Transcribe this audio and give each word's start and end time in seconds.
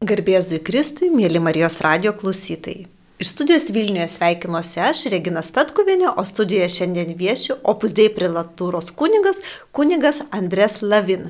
Garbėzui 0.00 0.62
Kristui, 0.64 1.10
mėly 1.12 1.42
Marijos 1.44 1.74
radio 1.84 2.14
klausytojai. 2.16 2.86
Iš 3.20 3.32
studijos 3.34 3.66
Vilniuje 3.68 4.06
sveikinuosi 4.08 4.78
aš, 4.80 5.02
Regina 5.12 5.42
Statkuvienė, 5.44 6.14
o 6.16 6.22
studijoje 6.24 6.70
šiandien 6.72 7.10
viešiu 7.18 7.58
opusdėjai 7.68 8.14
prilatūros 8.14 8.86
kunigas, 8.96 9.42
kunigas 9.76 10.22
Andres 10.32 10.78
Lavin. 10.80 11.26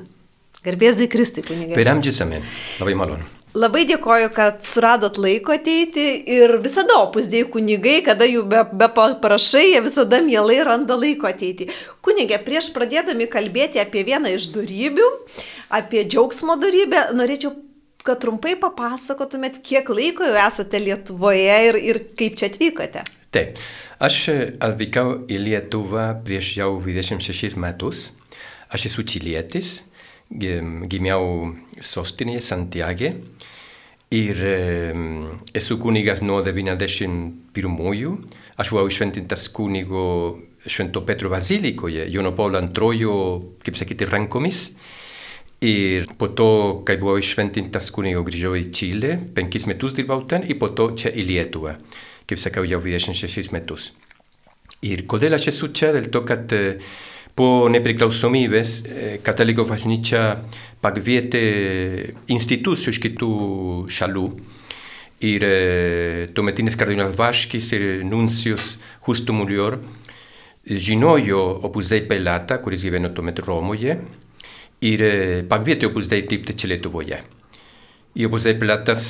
Garbėzai 0.63 1.09
Kristai, 1.11 1.43
kunigai. 1.43 1.75
Per 1.75 1.91
amžius 1.91 2.21
amen. 2.23 2.45
Labai 2.79 2.93
malonu. 2.95 3.27
Labai 3.59 3.81
dėkoju, 3.89 4.29
kad 4.37 4.61
suradot 4.63 5.19
laiko 5.19 5.51
ateiti 5.51 6.05
ir 6.31 6.53
visada 6.63 7.01
opusdėjai 7.01 7.49
kunigai, 7.51 7.97
kada 8.05 8.23
jų 8.29 8.45
be, 8.53 8.61
be 8.71 8.87
parašai, 8.95 9.65
jie 9.73 9.81
visada 9.83 10.21
mielai 10.23 10.61
randa 10.69 10.95
laiko 10.95 11.27
ateiti. 11.27 11.67
Kunigė, 11.99 12.39
prieš 12.47 12.71
pradėdami 12.71 13.27
kalbėti 13.35 13.83
apie 13.83 14.05
vieną 14.07 14.31
iš 14.37 14.47
darybių, 14.55 15.09
apie 15.81 16.05
džiaugsmo 16.07 16.55
darybę, 16.63 17.09
norėčiau 17.19 17.51
kad 18.05 18.21
trumpai 18.23 18.55
papasakotumėt, 18.61 19.61
kiek 19.65 19.89
laiko 19.91 20.25
jau 20.27 20.37
esate 20.45 20.81
Lietuvoje 20.81 21.57
ir, 21.69 21.79
ir 21.79 22.01
kaip 22.17 22.37
čia 22.39 22.49
atvykote. 22.51 23.03
Taip, 23.31 23.59
aš 24.03 24.25
atvykau 24.59 25.21
į 25.31 25.37
Lietuvą 25.39 26.09
prieš 26.25 26.55
jau 26.57 26.73
26 26.83 27.55
metus. 27.61 28.09
Aš 28.71 28.87
esu 28.87 29.03
čilietis, 29.07 29.81
gimiau 30.31 31.51
sostinėje 31.83 32.43
Santiago 32.43 33.11
ir 34.11 34.39
esu 35.55 35.77
kunigas 35.79 36.21
nuo 36.23 36.41
91. 36.43 38.15
Aš 38.59 38.71
buvau 38.71 38.89
šventintas 38.91 39.47
kunigo 39.51 40.39
Švento 40.67 41.01
Petro 41.05 41.29
bazilikoje, 41.31 42.05
Jono 42.11 42.35
Paulo 42.35 42.59
antrojo, 42.59 43.13
kaip 43.63 43.75
sakyti, 43.79 44.05
rankomis. 44.05 44.71
Ir 45.61 46.07
po 46.17 46.31
to, 46.33 46.81
kai 46.81 46.95
buvau 46.97 47.19
iššventintas 47.21 47.91
kunigo, 47.93 48.23
grįžau 48.25 48.55
į 48.57 48.63
Čilę, 48.73 49.11
penkis 49.35 49.67
metus 49.69 49.93
dirbau 49.93 50.23
ten, 50.25 50.41
ir 50.49 50.57
po 50.57 50.71
to 50.73 50.87
čia 50.97 51.11
į 51.13 51.27
Lietuvą, 51.27 51.75
kaip 52.25 52.39
sakiau, 52.41 52.65
jau 52.65 52.79
26 52.81 53.51
metus. 53.53 53.91
Ir 54.81 55.03
kodėl 55.05 55.37
aš 55.37 55.51
esu 55.51 55.69
čia? 55.69 55.91
Dėl 55.93 56.07
to, 56.09 56.23
kad 56.25 56.49
po 57.37 57.69
nepriklausomybės 57.69 58.71
katalikų 59.21 59.67
bažnyčia 59.69 60.23
pakvietė 60.81 61.43
institucijų 62.33 62.95
iš 62.95 63.01
kitų 63.05 63.31
šalių. 63.85 64.25
Ir 65.29 65.45
tuometinis 66.33 66.79
kardinolas 66.81 67.13
Vaškis 67.19 67.69
ir 67.77 67.85
nuncijus 68.09 68.79
Justo 69.05 69.37
Mulior 69.37 69.77
žinojo 70.65 71.43
Opus 71.69 71.93
Dei 71.93 72.01
Pelata, 72.09 72.57
kuris 72.57 72.81
gyveno 72.89 73.13
tuomet 73.13 73.45
Romoje, 73.45 73.99
ir 74.81 75.03
pakvietė 75.49 75.89
Opus 75.91 76.09
Dei 76.11 76.25
dirbti 76.27 76.57
čia 76.57 76.71
Lietuvoje. 76.71 77.21
Į 78.17 78.27
Opus 78.27 78.47
Dei 78.47 78.57
Pilatas 78.59 79.05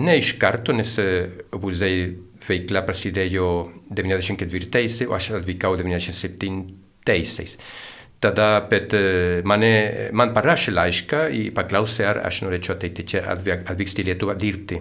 ne 0.00 0.16
iš 0.18 0.34
karto, 0.40 0.74
nes 0.76 0.96
Opus 1.54 1.82
Dei 1.84 2.08
veikla 2.46 2.82
prasidėjo 2.86 3.46
94-aisiais, 3.92 5.08
o 5.10 5.14
aš 5.14 5.32
atvykau 5.38 5.76
97-aisiais. 5.78 7.56
Tada, 8.20 8.48
bet 8.68 8.92
mane, 9.48 9.70
man 10.12 10.34
parašė 10.36 10.74
laišką 10.76 11.22
paklausė, 11.56 12.04
ar 12.10 12.20
aš 12.28 12.42
norėčiau 12.44 12.74
ateiti 12.74 13.06
čia 13.14 13.22
atvykti 13.30 14.02
į 14.02 14.10
Lietuvą 14.10 14.36
dirbti. 14.40 14.80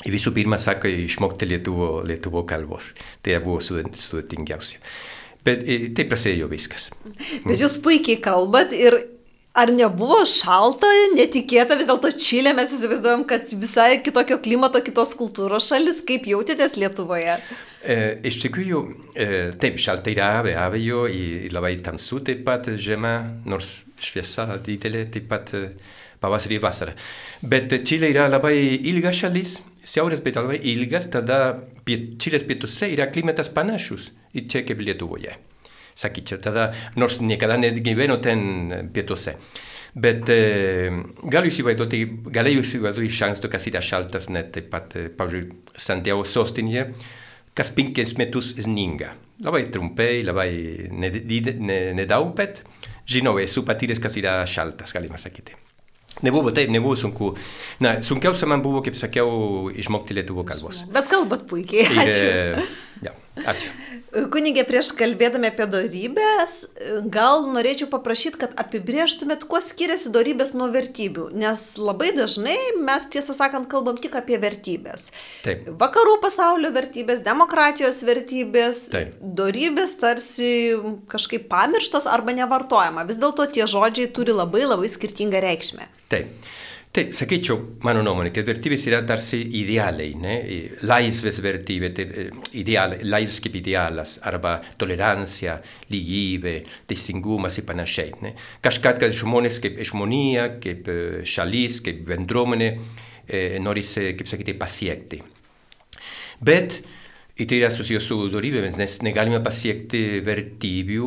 Ir 0.00 0.14
visų 0.16 0.32
pirma, 0.32 0.56
sako, 0.60 0.88
išmokti 0.88 1.48
lietuvo, 1.48 1.88
lietuvo 2.08 2.42
kalbos. 2.48 2.94
Tai 3.20 3.36
buvo 3.44 3.60
sudėtingiausia. 3.60 4.80
Bet 5.46 5.64
taip 5.96 6.10
prasidėjo 6.10 6.50
viskas. 6.50 6.90
Bet 7.46 7.56
jūs 7.60 7.78
puikiai 7.84 8.20
kalbat 8.22 8.74
ir 8.76 8.98
ar 9.56 9.72
nebuvo 9.74 10.20
šalta, 10.28 10.88
netikėta, 11.16 11.76
vis 11.78 11.88
dėlto 11.90 12.12
Čilė 12.22 12.52
mes 12.56 12.70
įsivaizduojam, 12.76 13.24
kad 13.28 13.50
visai 13.50 13.98
kitokio 14.04 14.38
klimato, 14.42 14.82
kitos 14.84 15.14
kultūros 15.18 15.70
šalis, 15.72 16.02
kaip 16.06 16.28
jautėtės 16.30 16.76
Lietuvoje? 16.78 17.38
E, 17.80 17.96
iš 18.30 18.38
tikrųjų, 18.44 18.82
e, 19.14 19.30
taip, 19.60 19.80
šalta 19.82 20.12
yra 20.12 20.30
be 20.46 20.54
abejo, 20.58 21.06
ir 21.10 21.50
labai 21.54 21.74
tamsu 21.82 22.20
taip 22.24 22.44
pat 22.46 22.70
žiema, 22.76 23.16
nors 23.48 23.80
šviesa 24.00 24.46
didelė 24.66 25.06
taip 25.10 25.26
pat 25.32 25.54
pavasarį 26.20 26.58
ir 26.58 26.62
vasarą. 26.62 26.94
Bet 27.42 27.74
Čilė 27.88 28.12
yra 28.12 28.28
labai 28.30 28.54
ilga 28.92 29.12
šalis, 29.16 29.58
šiaurės, 29.84 30.22
bet 30.24 30.38
labai 30.38 30.58
ilgas, 30.72 31.08
tada 31.12 31.40
Čilės 31.90 32.44
pietuose 32.46 32.90
yra 32.94 33.08
klimatas 33.10 33.50
panašus 33.54 34.10
į 34.36 34.44
čia 34.50 34.64
kaip 34.66 34.82
Lietuvoje. 34.84 35.32
Sakyčiau, 36.00 36.38
tada, 36.40 36.68
nors 36.96 37.18
niekada 37.20 37.56
negyvenu 37.60 38.16
ten 38.22 38.42
pietuose. 38.94 39.34
Bet 39.90 40.28
e, 40.30 40.90
galiu 41.32 41.50
įsivaizduoti, 41.50 42.04
galėjau 42.30 42.62
įsivaizduoti 42.62 43.10
iš 43.10 43.22
anksto, 43.26 43.50
kas 43.50 43.66
yra 43.66 43.82
šaltas, 43.82 44.28
net 44.30 44.52
taip 44.54 44.70
pat, 44.70 44.94
pavyzdžiui, 45.18 45.48
Santiago 45.74 46.22
sostinėje, 46.22 46.86
kas 47.58 47.72
penkis 47.74 48.14
metus 48.20 48.52
sninga. 48.62 49.10
Labai 49.42 49.64
trumpai, 49.72 50.20
labai 50.22 50.50
nedaug, 50.94 52.30
bet 52.38 52.62
žinau, 53.10 53.34
esu 53.42 53.64
patyręs, 53.66 54.00
kas 54.02 54.20
yra 54.20 54.38
šaltas, 54.46 54.94
galima 54.94 55.18
sakyti. 55.18 55.58
Nebuvo 56.22 56.50
taip, 56.52 56.70
nebuvo 56.74 56.96
sunku. 56.98 57.32
Na, 57.80 58.00
sunkiausia 58.04 58.48
man 58.50 58.64
buvo, 58.64 58.82
kaip 58.84 58.98
sakiau, 58.98 59.70
išmokti 59.72 60.16
lietuvų 60.18 60.44
kalbos. 60.48 60.82
Bet 60.92 61.08
kalbat 61.08 61.46
puikiai. 61.48 61.86
Ačiū. 62.04 62.26
Ir, 62.26 62.60
ja, 63.06 63.14
ačiū. 63.54 63.72
Kunigė, 64.10 64.64
prieš 64.66 64.90
kalbėdami 64.98 65.50
apie 65.52 65.66
darybės, 65.70 66.54
gal 67.14 67.44
norėčiau 67.54 67.86
paprašyti, 67.92 68.40
kad 68.42 68.56
apibrieštumėt, 68.58 69.44
kuo 69.46 69.60
skiriasi 69.62 70.10
darybės 70.10 70.50
nuo 70.58 70.66
vertybių, 70.74 71.28
nes 71.38 71.62
labai 71.78 72.10
dažnai 72.16 72.56
mes 72.82 73.06
tiesą 73.12 73.36
sakant 73.38 73.68
kalbam 73.70 74.00
tik 74.02 74.16
apie 74.18 74.40
vertybės. 74.42 75.12
Taip. 75.44 75.68
Vakarų 75.78 76.16
pasaulio 76.24 76.72
vertybės, 76.74 77.22
demokratijos 77.26 78.02
vertybės, 78.06 78.82
Taip. 78.90 79.14
darybės 79.20 79.94
tarsi 80.02 80.50
kažkaip 81.10 81.46
pamirštos 81.52 82.10
arba 82.10 82.34
nevartojama. 82.34 83.06
Vis 83.06 83.20
dėlto 83.22 83.46
tie 83.54 83.68
žodžiai 83.70 84.10
turi 84.10 84.34
labai 84.34 84.66
labai 84.66 84.90
skirtingą 84.90 85.44
reikšmę. 85.46 85.86
Taip. 86.10 86.50
Taip, 86.90 87.12
sakyčiau, 87.14 87.54
mano 87.86 88.00
nuomonė, 88.02 88.32
kad 88.34 88.48
vertybės 88.50 88.82
yra 88.90 88.98
tarsi 89.06 89.38
idealiai, 89.60 90.16
ne? 90.18 90.32
laisvės 90.90 91.36
vertybė, 91.44 91.90
ideal, 92.58 92.96
laisvės 93.06 93.38
kaip 93.44 93.58
idealas, 93.60 94.16
arba 94.26 94.56
tolerancija, 94.80 95.54
lygybė, 95.94 96.56
teisingumas 96.90 97.60
ir 97.60 97.68
panašiai. 97.68 98.16
Ne? 98.26 98.32
Kažką, 98.66 98.96
kad 99.04 99.14
žmonės 99.14 99.60
kaip 99.62 99.78
žmonija, 99.86 100.48
kaip 100.66 100.90
šalis, 101.30 101.78
kaip 101.86 102.02
bendruomenė 102.10 102.72
e, 102.74 103.44
nori, 103.62 103.86
kaip 104.18 104.26
sakyti, 104.26 104.58
pasiekti. 104.58 105.22
Bet 106.42 106.80
I 107.40 107.46
tai 107.48 107.56
yra 107.56 107.70
susijęs 107.72 108.04
su 108.04 108.16
dorybėmis, 108.28 108.74
nes 108.76 108.98
negalime 109.00 109.38
pasiekti 109.40 110.18
vertybių, 110.26 111.06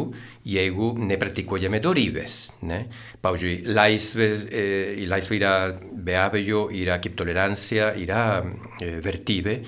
jeigu 0.49 0.87
nepraktikuojame 1.05 1.77
dorybės. 1.83 2.37
Ne? 2.65 2.79
Pavyzdžiui, 3.21 3.51
laisvės, 3.77 4.47
e, 4.49 4.63
laisvė 5.11 5.37
yra 5.37 5.51
be 5.77 6.15
abejo, 6.17 6.63
yra 6.73 6.97
kaip 7.03 7.13
tolerancija, 7.19 7.91
yra 8.01 8.23
e, 8.41 8.95
vertybė, 9.05 9.59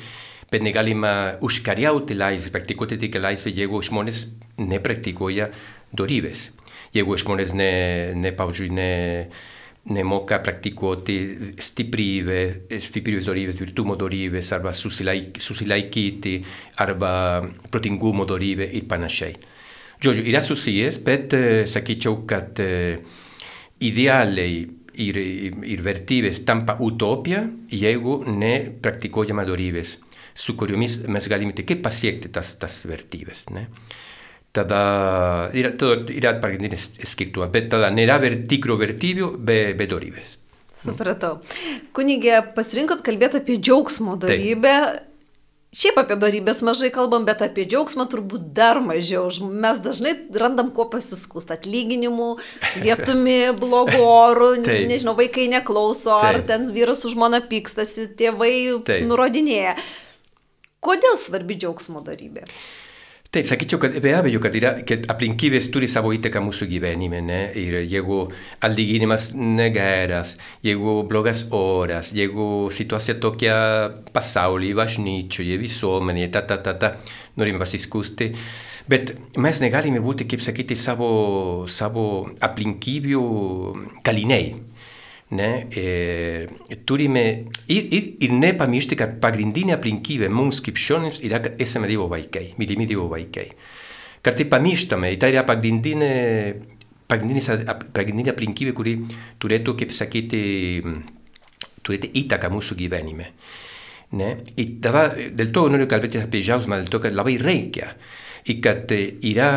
bet 0.49 0.65
negalime 0.65 1.13
užkariauti 1.45 2.17
laisvę, 2.17 2.55
praktikuoti 2.57 2.97
tik 3.03 3.19
laisvę, 3.21 3.53
jeigu 3.53 3.83
žmonės 3.85 4.25
nepraktikuoja 4.65 5.51
dorybės. 5.93 6.47
Jeigu 6.97 7.19
žmonės 7.21 7.53
ne, 7.53 7.69
ne 8.17 8.33
pavyzdžiui, 8.33 8.71
ne, 8.73 8.89
nemoka 9.93 10.39
praktikuoti 10.41 11.17
stiprybės, 11.61 12.71
stiprybės 12.87 13.27
dorybės, 13.29 13.59
virtumo 13.61 13.97
dorybės, 13.99 14.49
arba 14.55 14.73
susilaikyti, 14.73 16.35
arba 16.81 17.11
protingumo 17.71 18.25
dorybė 18.25 18.69
ir 18.79 18.87
panašiai. 18.89 19.35
Žodžiu, 20.01 20.25
yra 20.31 20.41
susijęs, 20.43 20.97
bet 21.05 21.35
sakyčiau, 21.71 22.23
kad 22.29 22.59
idealiai 23.85 24.65
ir, 25.01 25.19
ir 25.19 25.83
vertybės 25.85 26.41
tampa 26.47 26.77
utopija, 26.83 27.45
jeigu 27.71 28.19
nepraktikuojama 28.27 29.45
dorybės, 29.47 29.95
su 30.35 30.55
kuriomis 30.59 31.01
mes 31.11 31.29
galime 31.31 31.55
tik 31.55 31.77
pasiekti 31.83 32.31
tas, 32.33 32.55
tas 32.59 32.81
vertybės. 32.89 33.47
Ne? 33.55 33.67
Tada 34.55 34.81
yra, 35.55 35.73
yra 36.15 36.35
pagrindinis 36.41 36.89
skirtumas, 37.07 37.51
bet 37.53 37.69
tada 37.73 37.91
nėra 37.93 38.19
tikro 38.49 38.79
vertybių 38.81 39.35
be, 39.37 39.59
be 39.77 39.89
dorybės. 39.91 40.37
Supratau. 40.85 41.39
Kunigė, 41.97 42.39
pasirinkot 42.55 43.01
kalbėti 43.05 43.41
apie 43.41 43.59
džiaugsmo 43.59 44.19
darybę. 44.21 44.77
Taip. 44.85 45.11
Šiaip 45.75 45.97
apie 45.99 46.15
darybės 46.15 46.61
mažai 46.63 46.87
kalbam, 46.93 47.25
bet 47.27 47.41
apie 47.43 47.65
džiaugsmą 47.67 48.05
turbūt 48.07 48.45
dar 48.55 48.77
mažiau. 48.79 49.27
Mes 49.43 49.81
dažnai 49.83 50.13
randam 50.39 50.69
kuo 50.71 50.85
pasiskūst 50.93 51.51
atlyginimu, 51.51 52.29
lietumi, 52.79 53.51
blogu 53.61 53.99
oru, 53.99 54.53
nežinau, 54.63 55.17
vaikai 55.19 55.49
neklauso, 55.51 56.13
Taip. 56.13 56.29
ar 56.29 56.39
ten 56.47 56.69
vyras 56.71 57.03
už 57.03 57.17
žmoną 57.17 57.41
pykstasi, 57.51 58.07
tėvai 58.15 58.55
Taip. 58.87 59.03
nurodinėja. 59.09 59.75
Kodėl 60.85 61.19
svarbi 61.19 61.59
džiaugsmo 61.59 62.05
darybė? 62.07 62.45
Taip, 62.45 62.84
sakyčiau, 63.43 63.81
kad 63.83 63.97
be 63.99 64.13
abejo, 64.15 64.39
kad, 64.39 64.53
yra, 64.55 64.71
kad 64.87 65.03
aplinkybės 65.11 65.67
turi 65.73 65.89
savo 65.91 66.13
įtaką 66.15 66.39
mūsų 66.45 66.69
gyvenime, 66.71 67.19
ne? 67.25 67.39
Ir 67.59 67.81
jeigu 67.83 68.21
atlyginimas 68.63 69.33
negeras, 69.35 70.37
jeigu 70.63 71.01
blogas 71.09 71.43
oras, 71.51 72.13
jeigu 72.15 72.69
situacija 72.71 73.17
tokia 73.19 73.57
pasaulyje, 74.15 74.77
bažnyčioje, 74.79 75.59
visuomenėje, 75.59 76.31
ta, 76.37 76.45
ta, 76.47 76.61
ta, 76.63 76.77
ta, 76.79 76.93
norime 77.35 77.59
pasiskusti. 77.59 78.31
Bet 78.87 79.15
mes 79.41 79.59
negalime 79.63 79.99
būti, 79.99 80.27
kaip 80.29 80.43
sakyti, 80.45 80.77
savo, 80.77 81.09
savo 81.67 82.29
aplinkybių 82.45 83.25
kaliniai. 84.05 84.53
Ne, 85.35 85.67
e, 85.75 86.47
turime 86.85 87.23
ir, 87.67 87.87
ir, 87.97 88.05
ir 88.23 88.33
nepamiršti, 88.35 88.97
kad 88.99 89.17
pagrindinė 89.23 89.73
aplinkybė 89.75 90.29
mums 90.31 90.61
kaip 90.63 90.79
šionėms 90.79 91.19
yra, 91.25 91.41
kad 91.43 91.59
esame 91.61 91.89
Dievo 91.89 92.05
vaikai, 92.11 92.51
mylimi 92.61 92.87
Dievo 92.87 93.07
vaikai. 93.11 93.49
Kartai 94.25 94.47
pamirštame, 94.49 95.11
tai 95.21 95.31
yra 95.33 95.43
pagrindinė, 95.47 96.11
pagrindinė, 97.11 97.57
pagrindinė 97.93 98.33
aplinkybė, 98.33 98.73
kuri 98.77 98.95
turėtų, 99.41 99.75
kaip 99.81 99.93
sakyti, 99.93 100.41
turėti 101.85 102.11
įtaką 102.23 102.51
mūsų 102.53 102.77
gyvenime. 102.79 103.31
Ne? 104.15 104.29
Ir 104.61 104.77
tada, 104.83 105.07
dėl 105.35 105.51
to 105.53 105.65
noriu 105.73 105.89
kalbėti 105.91 106.21
apie 106.21 106.43
jausmą, 106.45 106.79
dėl 106.83 106.93
to, 106.93 107.01
kad 107.03 107.17
labai 107.17 107.35
reikia. 107.41 107.91
Ir 108.45 108.61
kad 108.61 108.91
yra 108.95 109.49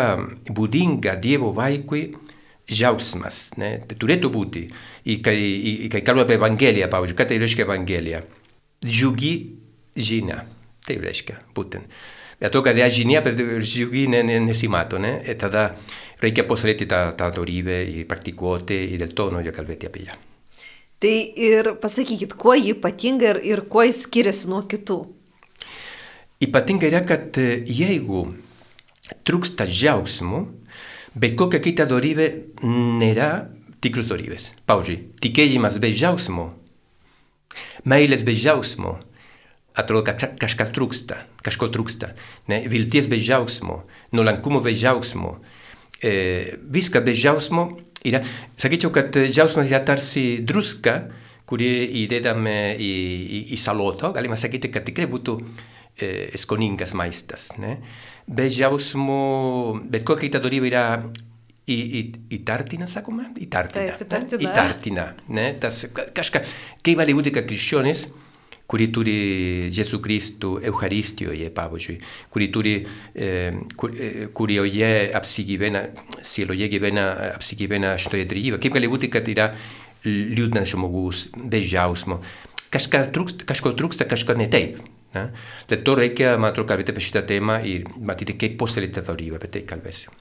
būdinga 0.48 1.18
Dievo 1.20 1.52
vaikui 1.56 2.06
jausmas, 2.68 3.48
ne, 3.60 3.78
turėtų 3.88 4.30
būti. 4.32 4.66
I 5.08 5.18
kai, 5.24 5.36
i, 5.38 5.72
kai 5.92 6.02
kalbame 6.04 6.26
apie 6.26 6.36
Evangeliją, 6.38 6.90
pavyzdžiui, 6.92 7.18
ką 7.18 7.26
tai 7.30 7.40
reiškia 7.40 7.66
Evangelija? 7.66 8.22
Džiugi 8.84 9.32
žinia, 9.96 10.42
tai 10.86 10.98
reiškia, 11.02 11.40
būtent. 11.56 11.88
Bet 12.38 12.52
to, 12.54 12.62
kad 12.62 12.78
yra 12.78 12.86
žinia, 12.92 13.22
bet 13.24 13.40
džiugi 13.40 14.06
ne, 14.12 14.22
ne, 14.22 14.38
nesimato, 14.44 15.00
ne? 15.02 15.16
Ir 15.26 15.38
tada 15.40 15.72
reikia 16.22 16.44
puoselėti 16.46 16.86
tą, 16.90 17.00
tą 17.18 17.32
dorybę 17.34 17.80
ir 17.82 18.06
praktikuoti 18.10 18.78
ir 18.92 19.02
dėl 19.02 19.14
to 19.18 19.30
noriu 19.34 19.54
kalbėti 19.54 19.88
apie 19.90 20.04
ją. 20.06 20.18
Tai 21.02 21.14
ir 21.38 21.72
pasakykit, 21.82 22.34
kuo 22.38 22.54
ji 22.58 22.74
ypatinga 22.74 23.32
ir, 23.32 23.40
ir 23.46 23.64
kuo 23.70 23.84
jis 23.86 24.04
skiriasi 24.06 24.50
nuo 24.50 24.64
kitų? 24.70 25.00
Ypatinga 26.46 26.86
yra, 26.90 27.02
kad 27.06 27.38
jeigu 27.38 28.28
trūksta 29.26 29.66
džiaugsmų, 29.66 30.44
Bet 31.14 31.36
kokia 31.38 31.60
kita 31.64 31.86
dorybė 31.88 32.28
nėra 32.64 33.48
tikrus 33.84 34.10
dorybės. 34.10 34.52
Pavyzdžiui, 34.68 34.98
tikėjimas 35.22 35.78
be 35.82 35.92
džiaugsmo, 35.94 36.48
meilės 37.88 38.24
be 38.26 38.34
džiaugsmo, 38.36 38.96
atrodo, 39.78 40.04
kad 40.08 40.38
kažkas 40.40 40.72
trūksta, 40.74 41.22
kažko 41.46 41.70
trūksta. 41.74 42.12
Ne? 42.50 42.64
Vilties 42.70 43.08
be 43.10 43.20
džiaugsmo, 43.22 43.84
nuolankumo 44.12 44.60
be 44.64 44.74
džiaugsmo. 44.74 45.36
E, 46.02 46.12
viską 46.74 47.02
be 47.06 47.14
džiaugsmo 47.14 47.70
yra, 48.06 48.22
sakyčiau, 48.58 48.92
kad 48.94 49.14
džiaugsmas 49.14 49.70
yra 49.70 49.80
tarsi 49.86 50.38
druska, 50.46 50.98
kurį 51.48 51.72
įdedame 52.04 52.76
į, 52.76 52.92
į, 53.38 53.40
į 53.56 53.58
salotą, 53.60 54.12
galima 54.16 54.36
sakyti, 54.36 54.70
kad 54.72 54.84
tikrai 54.84 55.08
būtų 55.08 55.38
eh, 55.40 56.36
skoningas 56.36 56.92
maistas. 56.98 57.48
Ne? 57.60 57.78
Be 58.28 58.44
jausmo, 58.52 59.80
bet 59.88 60.04
kokia 60.04 60.28
kita 60.28 60.40
dorybė 60.44 60.68
yra 60.68 60.84
įtartina, 61.68 62.88
sakoma? 62.88 63.28
Įtartina. 63.40 63.96
Įtartina. 64.36 65.06
Ne? 65.32 65.50
Tas, 65.60 65.86
kažka, 66.16 66.42
kaip 66.84 67.00
gali 67.00 67.16
būti, 67.16 67.32
kad 67.34 67.48
krikščionis, 67.48 68.04
kuri 68.68 68.90
turi 68.92 69.16
Jėzų 69.72 70.00
Kristų 70.04 70.50
Eucharistijoje, 70.68 71.48
pavyzdžiui, 71.56 71.96
kuri 72.32 72.48
turi, 72.52 72.74
eh, 73.14 73.56
kur, 73.80 73.94
eh, 73.96 74.26
kurioje 74.32 75.10
apsigyvena, 75.16 75.86
sieloje 76.20 76.68
gyvena, 76.68 77.32
apsigyvena 77.34 77.96
šitoje 77.96 78.28
trejybė. 78.28 78.60
Kaip 78.60 78.76
gali 78.76 78.92
būti, 78.92 79.10
kad 79.10 79.24
yra 79.28 79.54
liūdnas 80.04 80.74
žmogus, 80.74 81.28
be 81.32 81.62
jausmo. 81.64 82.20
Kažkas 82.70 83.08
trūksta, 83.08 83.48
kažko 83.48 83.72
trūksta, 83.72 84.04
kažko 84.04 84.36
ne 84.36 84.48
taip. 84.48 84.76
Ne? 85.16 85.28
Dėl 85.70 85.84
to 85.86 85.96
reikia, 85.96 86.34
man 86.36 86.52
atrodo, 86.52 86.68
kalbėti 86.68 86.92
apie 86.92 87.04
šitą 87.04 87.24
temą 87.28 87.60
ir 87.64 87.86
matyti, 87.96 88.36
kaip 88.38 88.58
puoselėti 88.60 88.98
tą 88.98 89.06
dorybę, 89.08 89.38
apie 89.40 89.52
tai 89.54 89.62
kalbėsiu. 89.68 90.12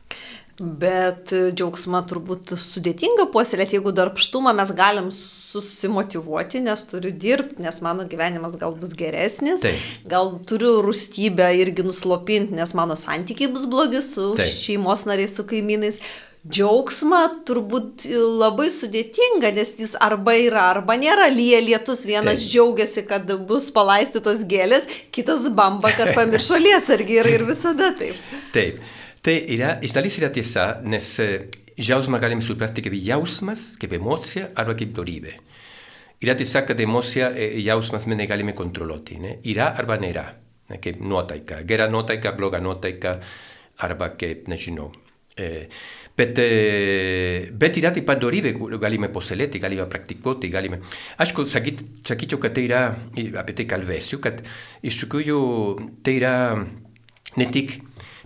Bet 0.58 1.30
džiaugsmą 1.54 2.00
turbūt 2.10 2.56
sudėtinga 2.58 3.28
puoselėti, 3.34 3.78
jeigu 3.78 3.92
darbštumą 3.94 4.56
mes 4.58 4.72
galim 4.78 5.12
susimotivuoti, 5.14 6.64
nes 6.66 6.82
turiu 6.90 7.12
dirbti, 7.14 7.62
nes 7.62 7.78
mano 7.86 8.08
gyvenimas 8.10 8.58
gal 8.60 8.74
bus 8.80 8.96
geresnis. 8.98 9.62
Taip. 9.62 9.84
Gal 10.10 10.34
turiu 10.50 10.80
rūstybę 10.86 11.52
irgi 11.62 11.86
nuslopinti, 11.86 12.58
nes 12.58 12.74
mano 12.78 12.98
santykiai 12.98 13.52
bus 13.54 13.68
blogi 13.70 14.02
su 14.06 14.32
Taip. 14.40 14.58
šeimos 14.64 15.06
nariais, 15.10 15.38
su 15.38 15.46
kaimynais. 15.48 16.02
Džiaugsmą 16.48 17.22
turbūt 17.48 18.06
labai 18.12 18.70
sudėtinga, 18.72 19.52
nes 19.56 19.74
jis 19.80 19.96
arba 20.00 20.38
yra, 20.40 20.70
arba 20.72 20.96
nėra. 21.00 21.28
Lyja 21.34 21.60
lietus, 21.64 22.06
vienas 22.08 22.44
Taip. 22.44 22.52
džiaugiasi, 22.54 23.04
kad 23.10 23.34
bus 23.50 23.68
palaistytos 23.76 24.46
gėlės, 24.48 24.88
kitas 25.12 25.50
bamba, 25.52 25.92
kad 25.98 26.14
pamiršo 26.16 26.60
lietsargį 26.66 27.20
ir, 27.20 27.32
ir 27.36 27.48
visada 27.50 27.92
taip. 27.98 28.20
Taip. 28.56 28.80
Tai 29.26 29.34
yra, 29.58 29.74
iš 29.84 29.96
dalies 29.98 30.16
yra 30.22 30.30
tiesa, 30.32 30.70
nes 30.88 31.10
jausmą 31.78 32.22
galim 32.22 32.40
suprasti 32.42 32.86
kaip 32.86 32.96
jausmas, 32.96 33.74
kaip 33.82 33.98
emocija 33.98 34.52
arba 34.56 34.78
kaip 34.78 34.94
dorybė. 34.96 35.36
Yra 36.24 36.34
tiesa, 36.38 36.64
kad 36.66 36.80
emocija 36.82 37.30
ir 37.38 37.60
jausmas 37.62 38.08
mes 38.10 38.18
negalime 38.24 38.56
kontroliuoti. 38.58 39.20
Ne? 39.22 39.36
Yra 39.52 39.74
arba 39.78 40.00
nėra. 40.02 40.24
Ne? 40.72 40.80
Kaip 40.82 41.02
nuotaika. 41.04 41.60
Gera 41.68 41.86
nuotaika, 41.92 42.32
bloga 42.40 42.62
nuotaika 42.64 43.18
arba 43.86 44.10
kaip, 44.18 44.48
nežinau. 44.50 44.90
Eh, 45.38 45.68
bet, 46.18 46.40
eh, 46.42 47.48
bet 47.54 47.78
yra 47.78 47.92
taip 47.94 48.08
pat 48.10 48.20
dorybė, 48.22 48.56
kur 48.58 48.74
galime 48.82 49.12
puoselėti, 49.14 49.62
galime 49.62 49.86
praktikuoti, 49.86 50.50
galime... 50.50 50.82
Aišku, 51.22 51.46
sakyt, 51.46 51.84
sakyčiau, 52.10 52.42
kad 52.42 52.56
tai 52.58 52.66
yra, 52.66 52.82
apie 53.42 53.54
tai 53.58 53.68
kalbėsiu, 53.70 54.18
kad 54.24 54.42
iš 54.82 55.04
tikrųjų 55.04 55.42
tai 56.02 56.18
yra 56.18 56.36
ne 57.38 57.50
tik 57.54 57.78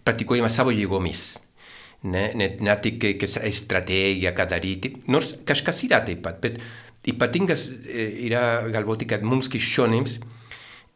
praktikuojama 0.07 0.49
savo 0.49 0.71
jėgomis, 0.71 1.25
ne, 2.07 2.29
ne, 2.39 2.47
ne 2.63 2.77
tik 2.81 3.03
que 3.19 3.27
strategija, 3.27 4.31
ką 4.37 4.47
daryti, 4.55 4.95
nors 5.11 5.35
kažkas 5.47 5.83
yra 5.89 6.01
taip 6.07 6.23
pat, 6.25 6.39
bet 6.43 6.61
ypatingas 7.11 7.67
eh, 7.89 8.13
yra 8.27 8.69
galvoti, 8.73 9.09
kad 9.09 9.25
mums 9.25 9.49
krikščionėms 9.51 10.17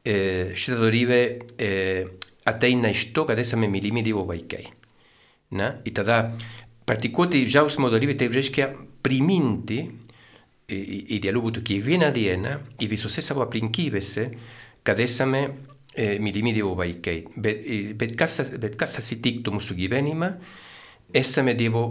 eh, 0.05 0.55
šitą 0.55 0.79
dorybę 0.83 1.21
eh, 1.59 2.07
ateina 2.45 2.91
iš 2.93 3.09
to, 3.13 3.25
kad 3.27 3.39
esame 3.41 3.69
mylimi 3.71 4.05
Dievo 4.05 4.25
vaikai. 4.29 4.65
Na? 5.51 5.75
I 5.85 5.93
tada 5.93 6.31
praktikuoti 6.85 7.45
jausmo 7.45 7.89
dorybę 7.93 8.17
tai 8.17 8.31
reiškia 8.33 8.71
priminti, 9.05 9.83
idealu 10.67 11.43
būtų 11.45 11.61
kiekvieną 11.65 12.09
dieną 12.13 12.53
ir 12.81 12.89
visose 12.89 13.21
savo 13.21 13.43
aplinkybėse, 13.45 14.29
kad 14.85 14.99
esame 14.99 15.41
e, 15.93 16.17
mylimi 16.19 16.53
Dievo 16.55 16.73
vaikai. 16.77 17.19
Bet, 17.35 17.65
bet, 17.99 18.15
kas, 18.17 18.39
bet 18.61 18.77
kas 18.79 18.97
atsitiktų 19.01 19.53
mūsų 19.53 19.77
gyvenime, 19.77 20.31
esame 21.13 21.53
Dievo 21.57 21.85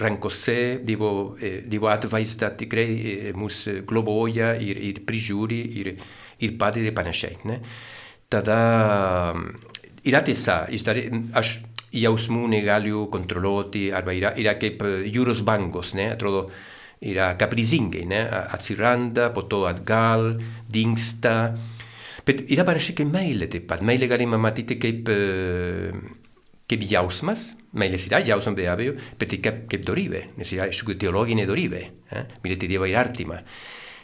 rankose, 0.00 0.80
Dievo, 0.84 1.34
e, 1.36 1.60
dievo 1.68 1.92
atvaizda 1.92 2.54
tikrai 2.56 2.88
e, 2.94 3.34
mus 3.36 3.66
globoja 3.84 4.54
ir, 4.56 4.80
ir 4.80 5.04
prižiūri 5.04 5.60
ir, 5.82 5.92
ir 6.40 6.56
padeda 6.60 6.94
panašiai. 6.96 7.38
Ne? 7.50 7.60
Tada 8.32 8.58
yra 10.04 10.24
tiesa, 10.24 10.64
aš 11.36 11.58
jausmų 11.94 12.48
negaliu 12.52 13.06
kontroliuoti, 13.12 13.88
arba 13.94 14.14
yra, 14.16 14.32
yra 14.40 14.56
kaip 14.60 14.82
jūros 15.10 15.44
bangos, 15.46 15.94
ne? 15.98 16.10
atrodo, 16.14 16.48
yra 17.04 17.32
kaprizingai, 17.40 18.04
ne? 18.10 18.24
atsiranda, 18.56 19.30
po 19.34 19.46
to 19.50 19.64
atgal, 19.70 20.34
dingsta. 20.70 21.54
Bet 22.24 22.46
yra 22.52 22.64
panašiai 22.66 22.98
kaip 23.02 23.10
meilė 23.12 23.50
taip 23.52 23.68
pat. 23.68 23.84
Meilė 23.84 24.08
galima 24.08 24.40
matyti 24.40 24.78
kaip, 24.80 25.10
kaip 26.70 26.84
jausmas, 26.88 27.50
meilės 27.76 28.08
yra 28.08 28.22
jausmas 28.24 28.56
be 28.56 28.68
abejo, 28.70 28.96
bet 29.20 29.36
kaip, 29.36 29.64
kaip 29.70 29.86
dorybė, 29.86 30.26
nes 30.38 30.52
yra 30.56 30.70
iš 30.70 30.82
tikrųjų 30.82 31.02
teologinė 31.04 31.48
dorybė, 31.50 31.86
eh? 32.16 32.28
mylėti 32.44 32.70
Dievą 32.70 32.88
ir 32.88 33.00
artimą. 33.02 33.42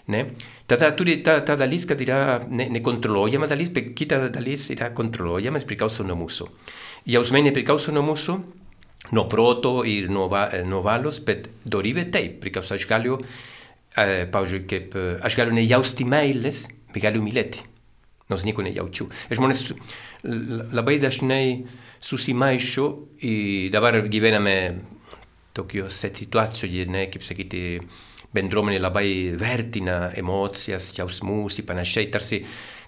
Ne? 0.09 0.25
Tada 0.66 0.90
turi 0.97 1.19
ta, 1.23 1.40
ta 1.47 1.57
dalis, 1.61 1.85
kad 1.87 2.00
yra 2.00 2.40
nekontroliuojama 2.49 3.47
ne 3.47 3.50
dalis, 3.52 3.71
bet 3.75 3.92
kita 3.99 4.28
dalis 4.33 4.71
yra 4.75 4.90
kontroliuojama, 4.97 5.61
priklauso 5.69 6.07
nuo 6.07 6.16
mūsų. 6.23 6.49
Jausmai 7.11 7.42
nepriklauso 7.47 7.92
nuo 7.95 8.02
mūsų, 8.09 8.37
nuo 9.16 9.26
proto 9.30 9.80
ir 9.87 10.11
nuo, 10.12 10.28
va, 10.33 10.49
nuo 10.66 10.83
valos, 10.85 11.21
bet 11.26 11.50
dorybė 11.64 12.09
taip, 12.12 12.40
priklauso 12.42 12.75
aš 12.76 12.87
galiu, 12.90 13.21
eh, 13.97 14.26
pavyzdžiui, 14.33 14.62
kaip 14.71 14.97
aš 15.26 15.37
galiu 15.38 15.54
nejausti 15.57 16.09
meilės, 16.09 16.64
bet 16.92 17.02
galiu 17.04 17.23
mylėti. 17.25 17.66
Nors 18.30 18.45
nieko 18.47 18.62
nejaučiu. 18.62 19.09
Žmonės 19.35 19.73
labai 20.23 21.00
dažnai 21.02 21.66
susimaišo 22.00 22.87
ir 23.26 23.73
dabar 23.75 23.99
gyvename 24.07 24.57
tokiose 25.57 26.12
situacijoje, 26.14 26.87
ne, 26.87 27.07
kaip 27.11 27.25
sakyti, 27.26 27.80
bendruomenė 28.35 28.81
labai 28.81 29.07
vertina 29.39 30.11
emocijas, 30.19 30.91
jausmus 30.97 31.61
ir 31.61 31.67
panašiai, 31.69 32.11
tarsi 32.13 32.43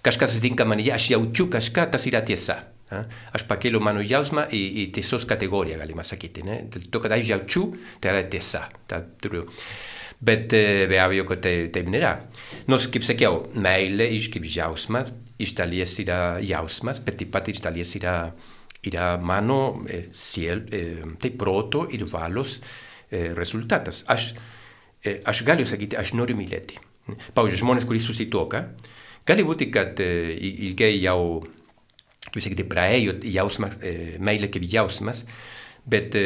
kažkas 0.04 0.36
atsitinka 0.36 0.66
man, 0.68 0.82
aš 0.82 1.12
jaučiu 1.14 1.48
kažką, 1.52 1.88
tas 1.94 2.06
yra 2.10 2.22
tiesa. 2.26 2.58
Eh? 2.92 3.16
Aš 3.36 3.46
pakėliau 3.48 3.82
mano 3.82 4.02
jausmą 4.04 4.46
į, 4.52 4.62
į 4.82 4.86
tiesos 4.98 5.26
kategoriją, 5.28 5.80
galima 5.80 6.04
sakyti. 6.06 6.44
Ne? 6.46 6.60
Dėl 6.70 6.86
to, 6.92 7.02
kad 7.02 7.16
aš 7.16 7.26
jaučiu, 7.32 7.66
tai 8.02 8.14
yra 8.14 8.22
tiesa. 8.30 8.66
Ta, 8.90 9.00
turiu. 9.22 9.46
Bet 10.22 10.54
be 10.54 10.98
abejo, 11.02 11.26
kad 11.32 11.42
tai, 11.42 11.54
taip 11.74 11.88
nėra. 11.90 12.12
Nors, 12.70 12.86
kaip 12.92 13.02
sakiau, 13.06 13.40
meilė 13.58 14.06
kaip 14.30 14.46
jausmas, 14.46 15.10
iš 15.42 15.56
dalies 15.58 15.96
yra 16.04 16.38
jausmas, 16.44 17.00
bet 17.02 17.18
taip 17.18 17.32
pat 17.34 17.50
iš 17.50 17.62
dalies 17.64 17.96
yra, 17.98 18.16
yra 18.86 19.16
mano 19.18 19.82
eh, 19.90 20.08
siel, 20.14 20.62
eh, 20.70 21.02
tai 21.18 21.32
proto 21.38 21.88
ir 21.90 22.06
valios 22.10 22.60
eh, 22.60 23.32
rezultatas. 23.34 24.04
Aš, 24.12 24.30
eh, 24.36 24.61
aš 25.02 25.42
galiu 25.48 25.66
sakyti, 25.68 25.98
aš 25.98 26.14
noriu 26.18 26.36
mylėti. 26.38 26.78
Pavyzdžiui, 27.34 27.62
žmonės, 27.64 27.86
kurie 27.88 28.02
susitoka, 28.02 28.62
gali 29.26 29.44
būti, 29.46 29.70
kad 29.74 29.98
eh, 30.02 30.30
ilgai 30.68 30.94
jau 31.02 31.42
kaip 32.30 32.44
sakyti, 32.44 32.66
praėjo 32.68 33.18
jausmas, 33.28 33.76
e, 33.82 34.16
meilė 34.22 34.48
kaip 34.52 34.64
jausmas, 34.70 35.24
bet 35.88 36.16
e, 36.18 36.24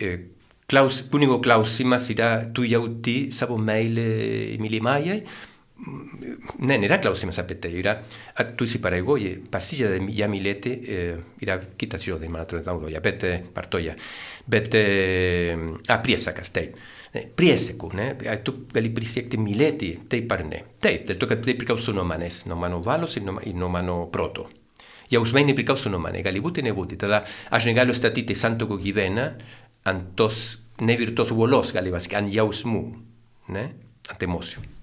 e, 0.00 0.14
klaus, 0.70 1.02
kunigo 1.12 1.38
klausimas 1.44 2.08
yra, 2.14 2.32
tu 2.54 2.66
jauti 2.66 3.28
savo 3.34 3.58
meilę 3.60 4.08
mylimajai? 4.62 5.20
Ne, 6.66 6.74
nėra 6.82 6.96
klausimas 6.98 7.38
apie 7.38 7.54
tai, 7.62 7.70
yra, 7.78 7.92
ar 8.34 8.48
tu 8.58 8.66
įsipareigoji, 8.66 9.36
pasija 9.52 9.92
de 9.92 10.00
ją 10.18 10.26
mylėti, 10.32 10.72
e, 10.74 11.02
yra 11.44 11.60
kitas 11.78 12.02
žodis, 12.02 12.32
man 12.32 12.42
atrodo, 12.42 12.66
naudoja, 12.66 13.02
bet, 13.04 13.28
e, 13.28 13.36
vartoja, 13.54 13.94
bet, 14.50 14.74
e, 14.74 15.54
a, 15.86 16.00
priesakas, 16.02 16.50
taip. 16.56 16.80
Priesakų, 17.08 17.90
ne? 17.96 18.08
tu 18.44 18.54
gali 18.72 18.90
prisiekti 18.92 19.40
mylėti, 19.40 19.94
taip 20.12 20.32
ar 20.34 20.44
ne. 20.44 20.62
Taip, 20.84 21.06
dėl 21.08 21.20
to, 21.20 21.28
kad 21.30 21.42
tai 21.44 21.56
priklauso 21.56 21.94
nuo 21.96 22.04
manęs, 22.08 22.44
nuo 22.50 22.58
mano 22.60 22.82
valos 22.84 23.16
ir 23.16 23.24
nuo, 23.24 23.38
ir 23.40 23.56
nuo 23.56 23.70
mano 23.72 24.00
proto. 24.12 24.48
jausmai 25.10 25.44
nepriklauso 25.48 25.88
nuo 25.88 26.00
mane, 26.04 26.22
gali 26.22 26.40
būti, 26.44 26.62
nebūti. 26.66 26.98
Tada 27.00 27.22
aš 27.24 27.70
negaliu 27.70 27.96
statyti 27.96 28.36
santuoko 28.36 28.76
gyveną 28.76 29.28
ant 29.88 30.10
tos 30.16 30.58
nevirtos 30.84 31.32
uolos, 31.32 31.72
galima 31.72 32.00
sakyti, 32.00 32.20
ant 32.20 32.34
jausmų, 32.34 32.82
ne? 33.56 33.70
ant 34.08 34.28
emocijų. 34.28 34.77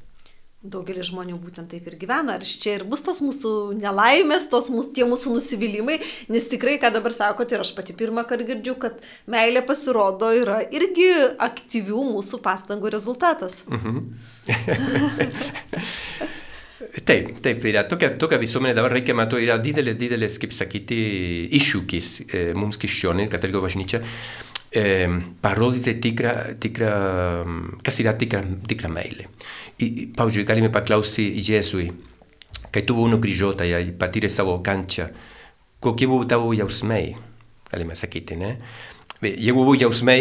Daugelis 0.72 1.10
žmonių 1.12 1.38
būtent 1.44 1.70
taip 1.72 1.86
ir 1.90 1.98
gyvena. 2.02 2.38
Ar 2.40 2.46
čia 2.46 2.78
ir 2.80 2.86
bus 2.90 3.04
tos 3.06 3.22
mūsų 3.24 3.52
nelaimės, 3.78 4.50
tos 4.52 4.72
mūsų, 4.74 4.94
tie 4.98 5.06
mūsų 5.08 5.36
nusivylimai, 5.38 6.00
nes 6.34 6.50
tikrai, 6.52 6.78
ką 6.82 6.92
dabar 6.96 7.16
sakote, 7.16 7.56
ir 7.56 7.66
aš 7.66 7.76
pati 7.78 7.96
pirmą 7.98 8.26
kartą 8.28 8.48
girdžiu, 8.50 8.78
kad 8.82 9.04
meilė 9.32 9.62
pasirodo 9.68 10.32
yra 10.36 10.62
irgi 10.66 11.12
aktyvių 11.46 12.02
mūsų 12.16 12.42
pastangų 12.46 12.96
rezultatas. 12.98 13.62
Mhm. 13.70 14.02
Taip, 17.06 17.30
taip, 17.44 17.64
yra 17.70 17.84
tokia, 17.88 18.10
tokia 18.20 18.38
visuomenė 18.40 18.76
dabar 18.78 18.94
reikia 18.94 19.16
matyti, 19.18 19.46
yra 19.46 19.56
didelis, 19.64 19.98
didelis, 20.00 20.38
kaip 20.42 20.54
sakyti, 20.56 20.98
iššūkis 21.58 22.10
e, 22.26 22.44
mums 22.58 22.80
krikščionį, 22.82 23.28
katalikų 23.32 23.62
bažnyčia, 23.64 24.02
e, 24.76 25.08
parodyti 25.42 25.96
tikrą, 26.04 26.34
tikrą, 26.62 26.90
kas 27.86 28.02
yra 28.04 28.16
tikra, 28.20 28.44
tikra 28.68 28.92
meilė. 28.92 29.30
I, 29.80 30.10
pavyzdžiui, 30.16 30.48
galime 30.48 30.72
paklausti 30.74 31.28
Jėzui, 31.40 31.90
kai 32.72 32.84
tu 32.84 32.98
buvai 32.98 33.14
nukryžiuota 33.16 33.68
ir 33.70 33.94
patyrė 34.00 34.32
savo 34.32 34.58
kančią, 34.66 35.08
kokie 35.84 36.10
buvo 36.12 36.28
tavo 36.30 36.52
jausmai, 36.56 37.16
galime 37.72 37.96
sakyti, 37.96 38.38
ne? 38.40 38.56
Jeigu 39.24 39.64
buvo 39.64 39.76
jausmai, 39.80 40.20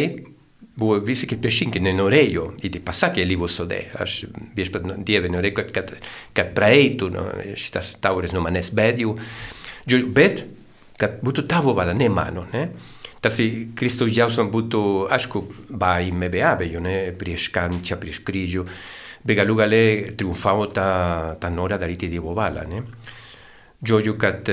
buvo 0.78 0.98
visiškai 1.04 1.38
priešingi, 1.42 1.82
nenorėjo, 1.82 2.48
ir 2.62 2.72
tai 2.74 2.82
pasakė 2.82 3.26
Lyvo 3.26 3.48
sode, 3.50 3.80
aš 4.00 4.24
viešpat 4.56 4.88
Dieve 5.06 5.30
norėjau, 5.30 5.58
kad, 5.60 5.70
kad, 5.76 5.92
kad 6.34 6.50
praeitų 6.56 7.10
no, 7.14 7.26
šitas 7.58 7.94
taurės 8.02 8.34
nuo 8.34 8.42
manęs, 8.44 8.72
bet 8.74 8.98
jau, 9.02 9.14
bet 10.14 10.44
kad 11.00 11.20
būtų 11.26 11.46
tavo 11.50 11.74
valia, 11.76 11.94
ne 11.98 12.10
mano, 12.10 12.46
ne? 12.54 12.68
Tarsi 13.24 13.46
Kristus 13.78 14.12
jausmas 14.12 14.50
būtų, 14.52 14.80
aišku, 15.16 15.44
baimė 15.80 16.28
be 16.32 16.42
abejo, 16.44 16.82
ne? 16.84 16.96
prieš 17.16 17.48
kančią, 17.54 17.96
prieš 18.00 18.20
kryžių, 18.26 18.64
bet 19.24 19.38
galų 19.38 19.56
gale 19.62 19.84
triumfavo 20.12 20.66
ta, 20.76 20.88
ta 21.40 21.48
nora 21.48 21.78
daryti 21.80 22.10
Dievo 22.12 22.34
ne? 22.68 22.82
Giodio 23.84 24.14
kad 24.20 24.48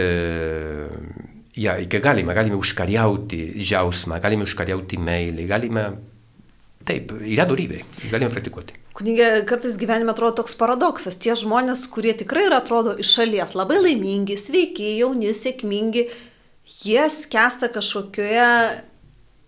ja, 1.55 1.77
i 1.79 1.87
que 1.87 1.99
galima, 1.99 2.33
galima 2.33 2.55
užkariauti 2.55 3.59
jausmą, 3.59 4.19
galima 4.19 4.43
užkariauti 4.47 4.97
meilę, 4.97 5.47
galima 5.47 5.91
Taip, 6.81 7.11
yra 7.29 7.45
dorybė, 7.45 7.83
galim 8.09 8.31
praktikuoti. 8.33 8.73
Kunigė, 8.97 9.43
kartais 9.45 9.75
gyvenime 9.79 10.15
atrodo 10.15 10.39
toks 10.39 10.55
paradoksas. 10.57 11.17
Tie 11.21 11.35
žmonės, 11.37 11.83
kurie 11.93 12.15
tikrai 12.17 12.47
yra, 12.47 12.57
atrodo 12.57 12.95
iš 12.97 13.11
šalies 13.19 13.53
labai 13.53 13.77
laimingi, 13.83 14.33
sveiki, 14.39 14.95
jauni, 14.97 15.29
sėkmingi, 15.37 16.07
jie 16.65 17.03
skęsta 17.09 17.69
kažkokioje 17.73 18.47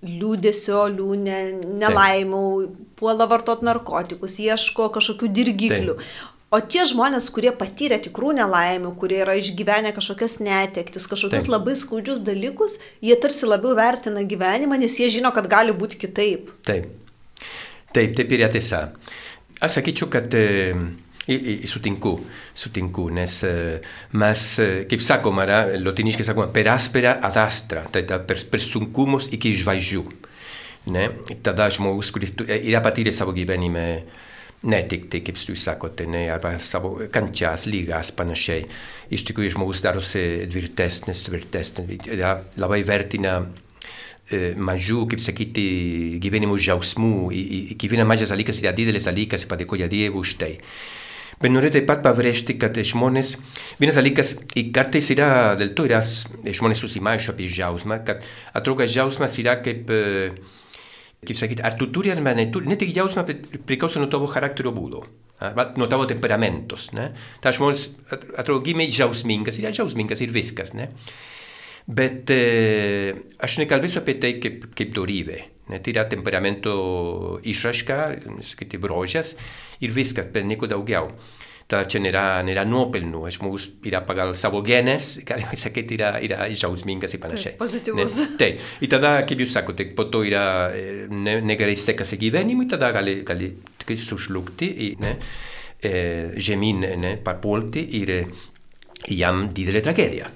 liūdėsio, 0.04 0.84
liūnė, 0.98 1.40
nelaimų, 1.80 2.46
puola 3.00 3.28
vartot 3.32 3.64
narkotikus, 3.64 4.36
ieško 4.42 4.90
kažkokių 4.98 5.30
dirgiklių. 5.38 5.98
Taip. 6.00 6.30
O 6.54 6.60
tie 6.62 6.84
žmonės, 6.86 7.32
kurie 7.34 7.50
patyrė 7.58 7.98
tikrų 8.04 8.36
nelaimių, 8.38 8.92
kurie 9.00 9.24
yra 9.24 9.34
išgyvenę 9.40 9.90
kažkokias 9.96 10.38
netektis, 10.44 11.08
kažkokius 11.10 11.48
taip. 11.48 11.54
labai 11.56 11.74
skaudžius 11.80 12.22
dalykus, 12.22 12.78
jie 13.02 13.16
tarsi 13.18 13.50
labiau 13.50 13.74
vertina 13.80 14.22
gyvenimą, 14.22 14.78
nes 14.78 15.00
jie 15.00 15.10
žino, 15.16 15.32
kad 15.34 15.50
gali 15.50 15.74
būti 15.74 15.98
kitaip. 16.04 16.52
Taip. 16.68 16.92
Taip, 17.94 18.14
taip 18.20 18.36
yra 18.38 18.52
tiesa. 18.54 18.84
Aš 19.64 19.80
sakyčiau, 19.80 20.12
kad 20.14 20.34
e, 20.38 20.76
sutinku, 21.66 22.18
sutinku, 22.54 23.08
nes 23.10 23.44
e, 23.44 23.54
mes, 24.20 24.44
e, 24.60 24.68
kaip 24.90 25.04
sakoma, 25.04 25.46
yra, 25.48 25.60
lotiniškai 25.80 26.28
sakoma, 26.28 26.50
per 26.52 26.68
aspera 26.74 27.18
ad 27.24 27.40
astra, 27.40 27.86
tai 27.92 28.04
per, 28.04 28.42
per 28.52 28.64
sunkumus 28.64 29.30
iki 29.32 29.54
žvaigždžių. 29.62 30.04
Ne? 30.94 31.08
Tada 31.46 31.70
žmogus, 31.72 32.12
kuris 32.12 32.36
yra 32.44 32.84
patyręs 32.84 33.22
savo 33.22 33.32
gyvenime, 33.36 33.88
ne 34.68 34.80
tik 34.88 35.08
tai, 35.12 35.24
kaip 35.24 35.40
jūs 35.40 35.64
sakote, 35.64 36.08
ne, 36.12 36.26
arba 36.32 36.58
savo 36.60 36.98
kančias, 37.12 37.70
lygas, 37.72 38.12
panašiai. 38.16 38.68
Iš 39.16 39.24
tikrųjų, 39.30 39.56
žmogus 39.56 39.84
darosi 39.84 40.24
tvirtesnis, 40.52 41.24
tvirtesnis, 41.28 42.10
labai 42.60 42.84
vertina 42.88 43.40
E, 44.32 44.54
mažiau, 44.56 45.04
kaip 45.12 45.20
sakyti, 45.20 45.64
gyvenimo 46.24 46.56
džiaugsmų, 46.56 47.16
kiekvienas 47.76 48.08
mažas 48.08 48.32
dalykas 48.32 48.62
yra 48.64 48.72
didelis 48.76 49.04
dalykas, 49.10 49.44
padėkoja 49.52 49.90
Dievui 49.92 50.24
už 50.24 50.38
tai. 50.40 50.54
Bet 51.44 51.52
noriu 51.52 51.74
taip 51.74 51.84
pat 51.90 52.00
pabrėžti, 52.06 52.56
kad 52.56 52.78
žmonės, 52.88 53.34
vienas 53.76 53.98
dalykas, 54.00 54.30
kartais 54.76 55.10
yra, 55.12 55.28
dėl 55.60 55.74
to 55.76 55.84
yra, 55.90 56.00
žmonės 56.00 56.80
susimaišo 56.86 57.34
apie 57.34 57.50
džiaugsmą, 57.52 57.98
kad 58.08 58.24
atrodo, 58.56 58.80
kad 58.80 58.94
džiaugsmas 58.94 59.36
yra 59.44 59.58
kaip, 59.66 59.92
kaip 61.20 61.40
sakyti, 61.42 61.66
ar 61.68 61.76
tu 61.76 61.90
turi 61.92 62.14
ar 62.14 62.24
ne 62.24 62.48
turi, 62.54 62.72
ne 62.72 62.80
tik 62.80 62.94
džiaugsmas 62.96 63.28
priklauso 63.68 64.00
nuo 64.00 64.08
tavo 64.14 64.30
charakterio 64.32 64.72
būdo, 64.72 65.04
nuo 65.76 65.90
tavo 65.92 66.08
temperamentos, 66.08 66.94
ne? 66.96 67.10
Ta 67.44 67.52
žmonės, 67.52 67.90
atrodo, 68.40 68.62
gimė 68.64 68.88
džiausmingas, 68.88 69.60
yra 69.60 69.76
džiausmingas 69.76 70.24
ir 70.24 70.32
viskas, 70.32 70.72
ne? 70.80 70.94
Bet 71.84 72.32
eh, 72.32 73.12
aš 73.44 73.60
nekalbėsiu 73.60 74.00
apie 74.00 74.16
tai 74.24 74.38
kaip, 74.40 74.70
kaip 74.80 74.96
dorybė. 74.96 75.42
Ne, 75.72 75.80
tai 75.80 75.94
yra 75.94 76.04
temperamento 76.12 76.74
išraiška, 77.48 77.98
sakyti, 78.44 78.80
brožas 78.84 79.38
ir 79.84 79.94
viskas, 79.96 80.28
bet 80.34 80.44
nieko 80.48 80.68
daugiau. 80.68 81.08
Tada 81.72 81.88
čia 81.88 82.02
nėra, 82.04 82.24
nėra 82.44 82.66
nuopelnų, 82.68 83.22
žmogus 83.32 83.70
yra 83.88 84.02
pagal 84.04 84.34
savo 84.36 84.60
genes, 84.66 85.14
galima 85.30 85.56
sakyti, 85.56 85.96
yra, 85.96 86.18
yra 86.24 86.50
jausmingas 86.52 87.16
ir 87.16 87.24
panašiai. 87.24 87.56
Pozityvus. 87.62 88.18
Ne, 88.24 88.28
taip. 88.40 88.68
Ir 88.84 88.92
tada, 88.92 89.16
kaip 89.28 89.46
jūs 89.46 89.56
sakote, 89.56 89.88
po 89.96 90.10
to 90.12 90.26
yra 90.28 90.44
ne, 91.10 91.40
negerai 91.48 91.78
sekasi 91.80 92.20
gyvenimu, 92.20 92.68
ir 92.68 92.76
tada 92.76 92.92
gali, 92.96 93.22
gali 93.24 93.54
sužlugti, 94.04 94.74
ne, 95.00 95.16
eh, 95.80 96.36
žemyn, 96.36 96.88
ne, 97.00 97.18
papulti 97.24 97.88
ir 98.02 98.18
jam 99.16 99.48
didelė 99.56 99.84
tragedija. 99.88 100.32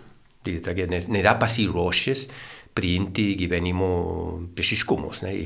Tai 0.63 0.75
nėra 0.91 1.37
pasiruošęs 1.41 2.27
priimti 2.77 3.31
gyvenimo 3.39 3.89
priešiškumus, 4.55 5.23
ne, 5.25 5.33
į, 5.41 5.45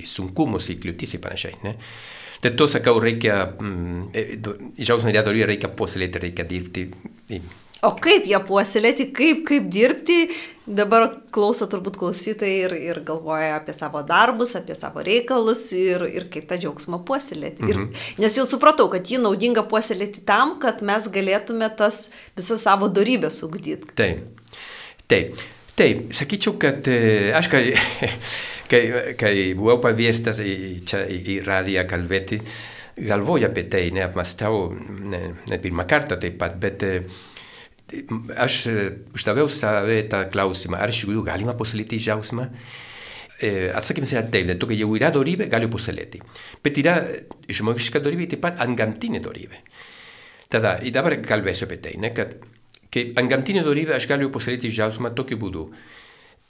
į 0.00 0.02
sunkumus, 0.06 0.70
į 0.70 0.78
kliūtis 0.84 1.16
ir 1.16 1.22
panašiai. 1.24 1.56
Ne. 1.66 1.74
Dėl 2.44 2.54
to 2.56 2.68
sakau, 2.70 2.94
reikia, 3.02 3.40
mm, 3.60 4.12
džiaugsmą 4.78 5.12
nedorį 5.16 5.48
reikia 5.50 5.72
puoselėti, 5.76 6.22
reikia 6.22 6.46
dirbti. 6.48 6.86
O 7.86 7.94
kaip 7.96 8.26
ją 8.28 8.42
puoselėti, 8.44 9.06
kaip, 9.16 9.44
kaip 9.48 9.68
dirbti, 9.72 10.18
dabar 10.68 11.06
klauso 11.32 11.64
turbūt 11.70 11.96
klausytojai 12.00 12.56
ir, 12.66 12.74
ir 12.90 12.98
galvoja 13.06 13.54
apie 13.56 13.72
savo 13.72 14.02
darbus, 14.06 14.52
apie 14.58 14.76
savo 14.76 15.00
reikalus 15.06 15.62
ir, 15.76 16.04
ir 16.12 16.26
kaip 16.32 16.48
tą 16.50 16.58
džiaugsmą 16.60 17.00
puoselėti. 17.08 17.64
Mhm. 17.64 17.86
Ir, 17.88 18.10
nes 18.20 18.36
jau 18.36 18.44
supratau, 18.48 18.90
kad 18.92 19.08
jį 19.08 19.22
naudinga 19.24 19.64
puoselėti 19.70 20.26
tam, 20.28 20.58
kad 20.60 20.84
mes 20.84 21.08
galėtume 21.12 21.70
tas 21.78 22.08
visą 22.36 22.58
savo 22.60 22.90
darybės 22.92 23.40
ugdyti. 23.46 23.94
Taip, 23.96 24.52
taip. 25.10 25.48
Taip, 25.80 26.10
sakyčiau, 26.12 26.58
kad 26.60 26.84
e, 26.92 27.30
aš 27.32 27.46
kai, 27.48 27.62
kai, 28.70 28.82
kai 29.16 29.32
buvau 29.56 29.78
paviestas 29.80 30.36
čia 30.36 31.06
į, 31.08 31.20
į 31.24 31.36
radiją 31.46 31.86
kalbėti, 31.88 32.36
galvoju 33.00 33.48
apie 33.48 33.64
tai, 33.72 33.86
neapmastau, 33.96 34.66
ne, 34.74 35.22
ne 35.48 35.60
pirmą 35.62 35.86
kartą 35.88 36.20
taip 36.20 36.36
pat, 36.42 36.58
bet 36.60 36.84
aš 38.36 38.60
uždaviau 39.16 39.50
save 39.50 40.02
tą 40.10 40.24
klausimą, 40.32 40.78
ar 40.80 40.92
iš 40.92 41.04
tikrųjų 41.04 41.24
galima 41.26 41.56
puoselėti 41.58 41.98
džiaugsmą. 42.00 42.46
E, 43.40 43.70
atsakymas 43.72 44.12
yra 44.12 44.22
taip, 44.28 44.46
dėl 44.50 44.58
to, 44.60 44.68
kad 44.68 44.76
jeigu 44.76 44.98
yra 44.98 45.08
dorybė, 45.14 45.48
galiu 45.52 45.70
puoselėti. 45.72 46.20
Bet 46.64 46.78
yra 46.82 46.98
žmogiška 47.48 48.02
dorybė 48.04 48.28
taip 48.34 48.44
pat 48.44 48.60
antgamtinė 48.60 49.22
dorybė. 49.24 49.62
Tada, 50.52 50.76
ir 50.84 50.92
dabar 50.92 51.16
kalbėsiu 51.24 51.64
apie 51.68 51.78
tai, 51.80 51.94
ne, 52.02 52.10
kad, 52.12 52.34
kad 52.92 53.18
antgamtinė 53.22 53.64
dorybė 53.64 53.96
aš 53.96 54.08
galiu 54.10 54.28
puoselėti 54.34 54.68
džiaugsmą 54.68 55.14
tokiu 55.16 55.38
būdu, 55.40 55.68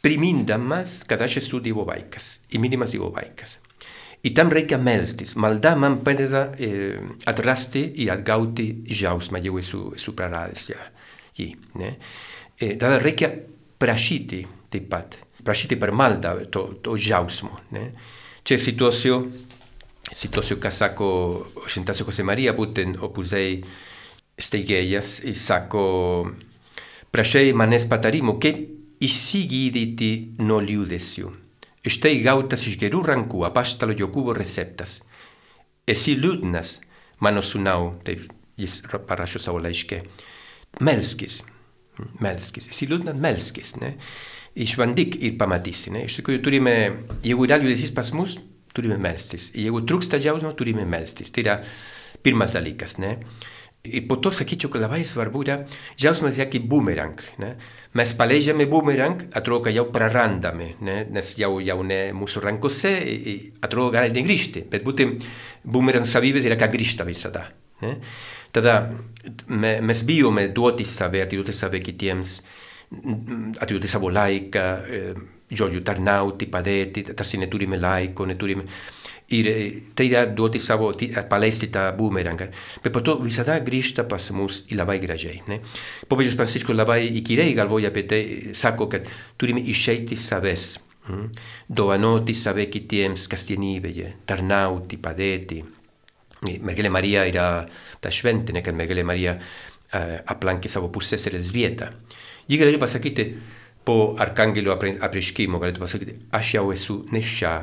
primindamas, 0.02 1.02
kad 1.06 1.22
aš 1.22 1.38
esu 1.42 1.60
Dievo 1.62 1.84
vaikas, 1.86 2.40
ir 2.50 2.62
mylimas 2.64 2.96
Dievo 2.96 3.12
vaikas. 3.14 3.58
I 4.22 4.34
tam 4.36 4.50
reikia 4.52 4.76
melstis. 4.76 5.32
Malda 5.40 5.72
man 5.80 6.00
padeda 6.04 6.50
eh, 6.60 6.98
atrasti 7.30 7.86
i 8.02 8.10
atgauti 8.12 8.66
džiaugsmą, 8.84 9.40
jau 9.46 9.56
esu, 9.60 9.84
esu 9.96 10.12
praradęs 10.16 10.66
ja, 10.74 10.80
jį. 11.40 11.50
Ne? 11.80 11.94
E, 12.60 12.74
tada 12.80 13.00
reikia 13.02 13.32
prašyti 13.80 14.44
taip 14.70 14.88
pat. 14.90 15.20
Prašyti 15.44 15.78
per 15.80 15.92
maldą 15.96 16.36
to, 16.52 16.66
to 16.84 16.96
džiaugsmo. 16.96 17.56
Ne? 17.74 17.90
C'è 18.44 18.58
situació, 18.60 19.20
situació 20.10 20.58
que 20.60 20.72
sako 20.72 21.08
Šventas 21.66 22.02
Jose 22.04 22.24
Marija, 22.26 22.54
būtent 22.56 23.00
opus 23.04 23.34
Dei 23.34 23.60
steigėjas, 24.40 25.18
i 25.28 25.34
sako, 25.36 25.82
prašai 27.12 27.50
manęs 27.56 27.84
patarimo, 27.90 28.38
kaip 28.40 28.62
įsigydyti 29.04 30.40
nuo 30.44 30.60
liūdėsių. 30.64 31.30
Štai 31.80 32.18
gautas 32.24 32.66
iš 32.68 32.76
gerų 32.80 33.00
rankų 33.08 33.46
apaštalo 33.48 33.96
Jokūbo 33.96 34.34
receptas. 34.36 34.98
Esi 35.88 36.12
liūdnas, 36.20 36.74
mano 37.24 37.40
sūnau, 37.44 37.94
taip 38.04 38.28
jis 38.60 38.82
parašo 39.08 39.40
savo 39.40 39.60
laiške. 39.64 40.02
Melskis, 40.78 41.40
melskis. 42.22 42.70
Esi 42.70 42.86
liūdnas, 42.88 43.18
melskis. 43.20 43.74
Ne? 43.82 43.96
Išbandyk 44.60 45.18
ir 45.26 45.36
pamatysi. 45.40 45.92
Ne? 45.94 46.06
Iš 46.06 46.20
tikrųjų 46.20 46.42
turime, 46.46 46.74
jeigu 47.26 47.46
yra 47.46 47.58
liūdesys 47.60 47.94
pas 47.96 48.12
mus, 48.16 48.38
turime 48.74 48.98
melstis. 49.02 49.50
Jeigu 49.56 49.82
trūksta 49.86 50.20
džiaugsmo, 50.20 50.52
turime 50.58 50.86
melstis. 50.88 51.32
Tai 51.34 51.44
yra 51.44 51.56
pirmas 52.22 52.54
dalykas. 52.54 52.98
Ne? 53.02 53.16
I 53.80 54.02
po 54.04 54.18
to 54.20 54.28
sakyčiau, 54.34 54.68
kad 54.68 54.82
labai 54.84 55.00
svarbu 55.08 55.40
yra 55.46 55.54
džiaugsmas 55.96 56.36
yra 56.36 56.46
kaip 56.52 56.66
bumerang. 56.68 57.22
Ne? 57.40 57.54
Mes 57.96 58.12
paleidžiame 58.16 58.66
bumerang, 58.70 59.24
atrodo, 59.32 59.64
kad 59.66 59.76
jau 59.76 59.86
prarandame, 59.92 60.74
ne? 60.84 60.98
nes 61.10 61.32
jau, 61.40 61.54
jau 61.64 61.78
ne 61.86 62.02
mūsų 62.16 62.44
rankose, 62.44 62.92
atrodo, 63.64 63.94
gali 63.96 64.12
negrįžti. 64.18 64.66
Bet 64.70 64.84
būtent 64.86 65.24
bumerang 65.64 66.04
savybės 66.08 66.50
yra, 66.50 66.60
kad 66.60 66.74
grįžta 66.74 67.08
visada. 67.08 67.48
Ne? 67.80 67.96
Tada 68.52 68.76
me, 69.48 69.76
mes 69.80 70.04
bijome 70.06 70.48
duoti 70.54 70.84
save, 70.84 71.22
atiduoti 71.22 71.54
save 71.54 71.82
kitiems, 71.84 72.38
atiduoti 73.60 73.88
savo 73.88 74.10
laiką, 74.10 74.64
eh, 74.86 75.20
žodžiu, 75.50 75.82
tarnauti, 75.86 76.46
padėti, 76.50 77.04
tarsi 77.14 77.38
neturime 77.38 77.78
laiko, 77.78 78.26
neturime 78.26 78.66
ir 79.30 79.46
tai 79.94 80.08
yra 80.10 80.24
duoti 80.26 80.58
savo, 80.58 80.90
paleisti 81.30 81.70
tą 81.70 81.90
bumerangą. 81.96 82.50
Bet 82.82 82.92
po 82.92 83.00
to 83.00 83.16
visada 83.22 83.58
grįžta 83.62 84.04
pas 84.08 84.30
mus 84.34 84.64
į 84.70 84.78
labai 84.80 84.98
gražiai. 85.02 85.42
Ne? 85.48 85.60
Popiežius 86.10 86.38
Pranciškus 86.38 86.76
labai 86.76 87.04
įkyriai 87.20 87.54
galvoja 87.54 87.92
apie 87.92 88.06
tai, 88.10 88.22
sako, 88.54 88.88
kad 88.90 89.06
turime 89.38 89.62
išeiti 89.62 90.18
savęs, 90.18 90.78
mm? 91.08 91.28
dovanoti 91.68 92.34
save 92.34 92.66
kitiems 92.72 93.28
kasdienybėje, 93.30 94.16
tarnauti, 94.26 94.98
padėti. 94.98 95.62
Mergelė 96.46 96.90
Marija 96.92 97.26
yra 97.28 97.46
ta 98.00 98.12
šventė, 98.12 98.54
ne, 98.56 98.62
kad 98.64 98.76
Mergelė 98.76 99.04
Marija 99.04 99.34
uh, 99.36 100.14
aplankė 100.32 100.70
savo 100.72 100.88
pusseserę 100.92 101.36
Elzbietą. 101.36 101.90
Ji 102.48 102.58
galėjo 102.60 102.80
pasakyti, 102.80 103.26
po 103.84 104.14
arkangelo 104.20 104.74
apreiškimo, 104.76 105.60
galėtų 105.60 105.82
pasakyti, 105.82 106.16
aš 106.36 106.54
jau 106.56 106.66
esu 106.74 107.00
neščia, 107.12 107.54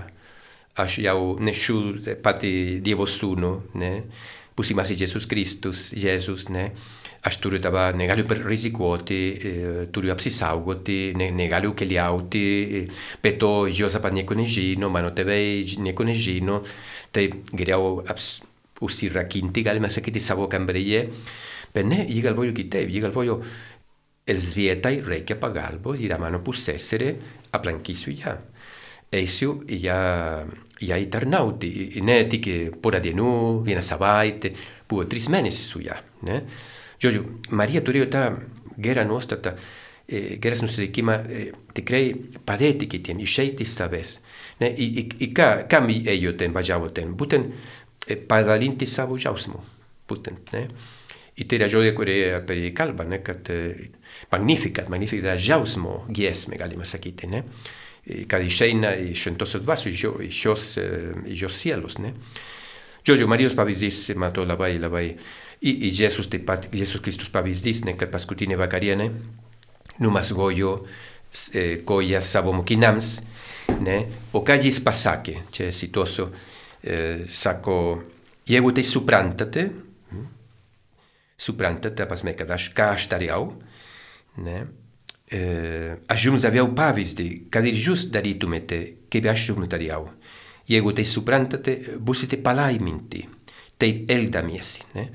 aš 0.81 0.99
jau 1.05 1.19
nešu 1.41 1.77
pati 2.23 2.51
Dievo 2.85 3.07
sūnų, 3.09 3.53
ne? 3.81 3.91
būsimas 4.57 4.89
Jėzus 4.89 5.27
Kristus, 5.29 5.91
Jėzus, 5.93 6.47
ne? 6.53 6.71
aš 7.27 7.37
turiu 7.43 7.59
tava, 7.61 7.89
negaliu 7.97 8.25
rizikuoti, 8.29 9.19
eh, 9.35 9.79
turiu 9.91 10.13
apsisaugoti, 10.13 11.13
ne, 11.17 11.29
negaliu 11.35 11.73
keliauti, 11.75 12.43
eh, 12.63 12.99
bet 13.23 13.39
to 13.39 13.67
Josaphat 13.67 14.13
nieko 14.13 14.37
nežino, 14.37 14.89
mano 14.89 15.11
tėvai 15.11 15.77
nieko 15.83 16.05
nežino, 16.07 16.61
tai 17.11 17.27
geriau 17.51 18.03
aps, 18.07 18.41
užsirakinti, 18.81 19.63
galima 19.65 19.89
sakyti, 19.89 20.21
savo 20.23 20.47
kambaryje. 20.51 21.01
Bet 21.73 21.87
ne, 21.89 22.03
jį 22.07 22.21
galvoju 22.29 22.55
kitaip, 22.57 22.91
jį 22.93 23.03
galvoju, 23.07 23.41
Elzvietai 24.27 24.97
reikia 25.07 25.37
pagalbos 25.39 26.01
ir 26.03 26.11
a 26.11 26.17
mano 26.19 26.41
pusseserė 26.43 27.13
aplankysiu 27.55 28.11
ją. 28.11 28.33
Eisiu 29.15 29.53
ją 29.71 29.99
ja 30.83 30.97
i 30.97 31.07
tarnauti, 31.09 31.69
ne 32.03 32.17
tik 32.29 32.49
porą 32.83 32.99
dienų, 33.03 33.31
vieną 33.65 33.83
savaitę, 33.85 34.51
buvo 34.89 35.07
trys 35.09 35.29
mėnesiai 35.33 35.69
su 35.71 35.81
ją. 35.85 35.95
Ne? 36.27 36.41
Žodžiu, 37.01 37.23
Marija 37.55 37.83
turėjo 37.85 38.09
tą 38.13 38.23
gerą 38.77 39.05
nuostatą, 39.07 39.55
e, 40.07 40.37
geras 40.41 40.61
nusiteikimą 40.65 41.15
e, 41.15 41.47
tikrai 41.77 42.03
padėti 42.45 42.89
kitiems, 42.89 43.23
išeiti 43.23 43.65
iš 43.65 43.73
savęs. 43.79 44.13
Ne? 44.61 44.71
I, 44.71 44.87
i, 45.01 45.07
i 45.27 45.31
ką, 45.33 45.49
kam 45.69 45.89
ėjo 45.93 46.35
ten, 46.37 46.53
važiavo 46.55 46.91
ten? 46.93 47.13
Būtent 47.17 47.49
e, 47.49 47.57
padalinti 48.29 48.87
savo 48.89 49.17
džiaugsmu. 49.19 49.63
Būtent, 50.07 50.53
ne? 50.55 50.67
I 51.37 51.45
tai 51.45 51.59
yra 51.59 51.67
žodė, 51.69 51.91
kurie 51.93 52.21
apie 52.33 52.55
jį 52.57 52.69
kalba, 52.73 53.05
ne? 53.05 53.19
kad 53.21 53.49
magnificat, 54.31 54.87
magnificat 54.89 55.37
džiaugsmo 55.37 56.05
giesmė, 56.09 56.57
galima 56.57 56.87
sakyti. 56.87 57.29
Ne? 57.29 57.43
kad 58.27 58.43
išeina 58.43 58.93
iš 58.95 59.25
šventosios 59.25 59.63
dvasios, 59.63 59.95
iš 59.95 60.35
šios, 60.35 60.67
iš 61.27 61.39
šios 61.39 61.59
sielos. 61.59 61.97
Ne? 61.99 62.13
Žodžiu, 63.07 63.27
Marijos 63.27 63.55
pavyzdys, 63.55 64.15
matau, 64.19 64.45
labai, 64.47 64.77
labai. 64.79 65.05
I, 65.61 65.71
i 65.87 65.91
Jėzus 65.91 66.29
taip 66.31 66.45
pat, 66.47 66.69
Jėzus 66.75 67.01
Kristus 67.03 67.31
pavyzdys, 67.33 67.83
ne, 67.87 67.95
kad 67.97 68.11
paskutinė 68.13 68.57
vakarienė 68.59 69.07
numazgojo 70.03 70.73
e, 70.77 71.79
kojas 71.87 72.29
savo 72.35 72.53
mokiniams, 72.53 73.13
ne? 73.81 73.97
o 74.35 74.43
ką 74.45 74.59
jis 74.61 74.79
pasakė, 74.85 75.39
čia 75.55 75.71
cituosiu, 75.73 76.27
e, 76.29 76.56
sako, 77.27 77.77
jeigu 78.47 78.71
tai 78.75 78.83
suprantate, 78.87 79.67
suprantate, 81.37 81.95
ta 81.95 82.07
prasme, 82.09 82.33
kad 82.37 82.49
aš 82.51 82.71
ką 82.75 82.91
aš 82.95 83.07
dariau, 83.11 83.51
ne? 84.41 84.61
eh, 85.29 85.93
aš 86.09 86.27
jums 86.29 86.45
daviau 86.45 86.71
pavyzdį, 86.75 87.27
kad 87.53 87.65
ir 87.67 87.77
jūs 87.77 88.07
darytumėte, 88.13 88.79
kaip 89.13 89.29
aš 89.29 89.51
jums 89.51 89.69
dariau. 89.71 90.09
Jeigu 90.67 90.91
tai 90.91 91.05
suprantate, 91.07 91.77
busite 92.03 92.39
palaiminti, 92.43 93.21
taip 93.79 94.09
elgdamiesi. 94.11 94.83
Ne? 94.97 95.11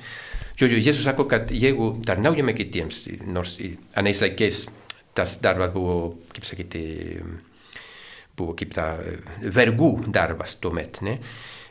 Žodžiu, 0.57 0.79
Jėzus 0.79 1.05
sako, 1.09 1.27
kad 1.29 1.51
jeigu 1.51 1.91
tarnaujame 2.07 2.55
kitiems, 2.57 3.03
nors 3.27 3.59
anais 3.99 4.23
laikais 4.23 4.67
tas 5.13 5.35
darbas 5.45 5.73
buvo, 5.75 5.97
kaip 6.33 6.47
sakyti, 6.47 6.85
buvo 8.39 8.55
kaip 8.57 8.73
ta 8.73 8.95
vergų 9.43 9.91
darbas 10.15 10.57
tuomet, 10.63 11.03
ne? 11.05 11.19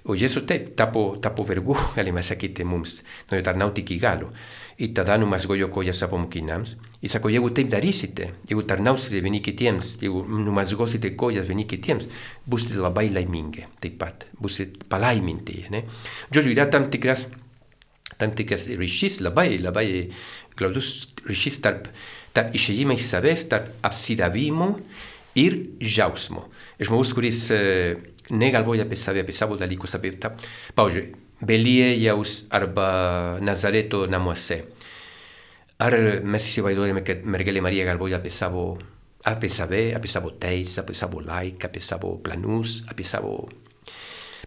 O 0.09 0.15
Jėzus 0.17 0.47
taip 0.49 0.71
tapo, 0.77 1.03
tapo 1.21 1.43
vergų, 1.45 1.75
galima 1.93 2.23
sakyti 2.25 2.65
mums, 2.65 3.01
norėjo 3.29 3.45
tarnauti 3.51 3.83
iki 3.83 3.99
galo. 4.01 4.31
I 4.81 4.87
tada 4.97 5.13
numazgojo 5.21 5.67
kojas 5.69 5.99
savo 6.01 6.17
mokiniams. 6.17 6.73
I 7.05 7.09
sako, 7.11 7.29
jeigu 7.29 7.51
taip 7.53 7.69
darysite, 7.69 8.31
jeigu 8.49 8.63
tarnausite 8.65 9.21
vieni 9.21 9.43
kitiems, 9.45 9.91
jeigu 10.01 10.23
numazgosite 10.25 11.13
kojas 11.17 11.45
vieni 11.51 11.67
kitiems, 11.69 12.09
busite 12.49 12.81
labai 12.81 13.11
laimingi 13.13 13.67
taip 13.81 13.99
pat, 14.01 14.25
busite 14.41 14.87
palaiminti. 14.89 15.59
Ne? 15.73 15.83
Žodžiu, 16.33 16.55
yra 16.55 16.65
tam 16.73 16.89
tikras, 16.89 17.27
tam 18.17 18.33
tikras 18.37 18.65
ryšys, 18.73 19.19
labai, 19.21 19.59
labai 19.61 19.85
glaudus 20.57 21.11
ryšys 21.29 21.61
tarp, 21.61 21.91
tarp 22.33 22.57
išėjimo 22.57 22.97
iš 22.97 23.05
savęs, 23.13 23.45
tarp 23.53 23.69
apsidavimo 23.85 24.73
ir 25.37 25.61
džiaugsmo. 25.77 26.47
Žmogus, 26.81 27.13
kuris 27.15 27.43
uh, 27.53 28.01
negalvoja 28.31 28.87
apie 28.87 28.99
save, 28.99 29.25
apie 29.25 29.35
savo 29.35 29.57
dalykus, 29.59 29.95
apie 29.97 30.15
tą, 30.21 30.33
pavyzdžiui, 30.77 31.11
Beliejaus 31.41 32.45
arba 32.53 33.39
Nazareto 33.41 34.05
namuose. 34.05 34.59
Ar 35.81 35.95
mes 36.21 36.45
įsivaizduojame, 36.51 37.01
kad 37.01 37.23
mergelė 37.25 37.63
Marija 37.65 37.87
galvoja 37.87 38.19
apie 38.19 38.29
savo, 38.29 38.75
apie 39.25 39.49
save, 39.49 39.87
apie 39.97 40.11
savo 40.11 40.35
teisę, 40.37 40.83
apie 40.83 40.93
savo 40.97 41.23
laiką, 41.25 41.71
apie 41.71 41.81
savo 41.81 42.13
planus, 42.21 42.83
apie 42.93 43.07
savo 43.07 43.33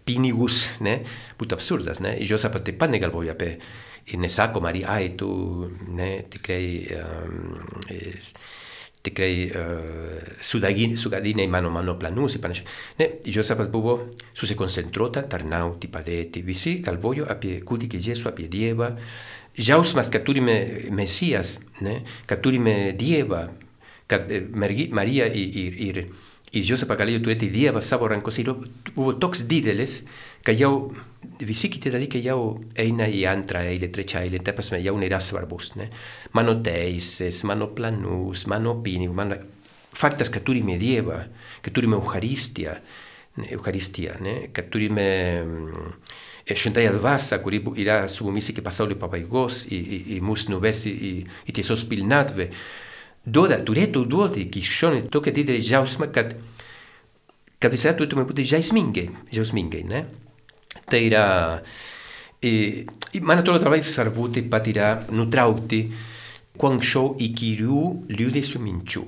pinigus, 0.06 0.68
ne? 0.86 1.00
Būtų 1.40 1.58
absurdas, 1.58 2.00
ne? 2.04 2.14
I 2.20 2.28
Josapa 2.30 2.62
taip 2.62 2.78
pat 2.78 2.92
negalvoja 2.92 3.34
apie, 3.34 3.56
ir 4.06 4.20
nesako 4.22 4.62
Marija, 4.62 4.94
ai, 4.94 5.10
tu, 5.18 5.28
ne, 5.96 6.10
tikrai, 6.30 6.66
um, 7.00 7.58
es, 7.90 8.34
tikrai 9.04 9.50
uh, 9.52 10.40
sugadinai 10.40 11.46
mano 11.46 11.70
mano 11.70 11.98
planus 12.00 12.36
ir 12.36 12.40
panašiai. 12.40 12.66
Ne, 12.98 13.08
Jozapas 13.28 13.68
buvo 13.68 13.98
susikoncentruota 14.32 15.26
tarnauti, 15.28 15.90
padėti. 15.92 16.42
Visi 16.46 16.78
galvojo 16.84 17.28
apie 17.28 17.58
kūdikį 17.66 18.00
Jėzų, 18.08 18.30
apie 18.32 18.48
Dievą. 18.48 18.94
Jausmas, 19.54 20.08
kad 20.10 20.24
turime 20.26 20.56
Mesijas, 20.90 21.58
ne, 21.84 22.00
kad 22.26 22.40
turime 22.42 22.94
Dievą, 22.98 23.44
kad 24.10 24.32
Marija 24.56 25.28
ir, 25.28 25.60
ir, 25.60 25.76
ir, 25.88 26.00
ir 26.54 26.68
Jozapą 26.68 26.96
galėjo 26.98 27.22
turėti 27.24 27.50
Dievą 27.52 27.82
savo 27.84 28.08
rankose, 28.10 28.44
buvo 28.94 29.14
toks 29.20 29.44
didelis, 29.50 30.02
kad 30.44 30.58
jau 30.60 30.92
visi 31.44 31.70
kiti 31.72 31.92
dalykai 31.92 32.22
jau 32.24 32.38
eina 32.78 33.08
į 33.10 33.24
antrą 33.30 33.64
eilę, 33.66 33.88
trečią 33.92 34.24
eilę, 34.26 34.42
ta 34.44 34.54
prasme 34.56 34.80
jau 34.84 34.94
nėra 35.00 35.20
svarbus. 35.22 35.72
Ne? 35.80 35.88
Mano 36.36 36.56
teisės, 36.64 37.42
mano 37.48 37.70
planus, 37.74 38.46
mano 38.50 38.76
pinigus, 38.84 39.16
mano... 39.16 39.40
faktas, 39.94 40.30
kad 40.30 40.44
turime 40.44 40.78
Dievą, 40.78 41.20
kad 41.62 41.74
turime 41.74 41.96
Eucharistiją, 41.96 42.76
Eucharistiją 43.50 44.18
ne? 44.22 44.34
kad 44.54 44.70
turime 44.70 45.08
šventąją 46.44 46.92
dvasę, 46.98 47.38
kuri 47.38 47.62
yra 47.80 48.08
su 48.08 48.24
mumis 48.24 48.50
iki 48.52 48.62
pasaulio 48.62 48.98
pabaigos, 49.00 49.64
į, 49.66 49.78
į, 49.80 50.00
į 50.16 50.20
mus 50.22 50.48
nuves 50.52 50.84
į, 50.86 50.92
į, 50.92 51.12
į 51.48 51.54
tiesos 51.56 51.86
pilnatvę. 51.88 52.50
Duoda, 53.24 53.56
turėtų 53.64 54.04
duoti 54.04 54.48
krikščionį 54.52 55.06
tokią 55.12 55.32
didelį 55.38 55.64
džiaugsmą, 55.64 56.10
kad, 56.12 56.34
kad 57.56 57.72
visada 57.72 57.96
turėtume 57.96 58.26
būti 58.28 58.44
žaismingai, 58.50 59.08
žaismingai, 59.32 59.80
ne? 59.88 60.02
Tai 60.90 61.00
yra, 61.00 61.24
e, 62.44 62.84
man 63.24 63.40
atrodo 63.40 63.64
labai 63.64 63.80
svarbu 63.86 64.28
taip 64.34 64.50
pat 64.52 64.68
yra 64.68 64.90
nutraukti 65.08 65.86
kuo 66.58 66.74
anksčiau 66.74 67.14
įkyrių 67.24 67.84
liūdėsių 68.12 68.60
minčių. 68.62 69.04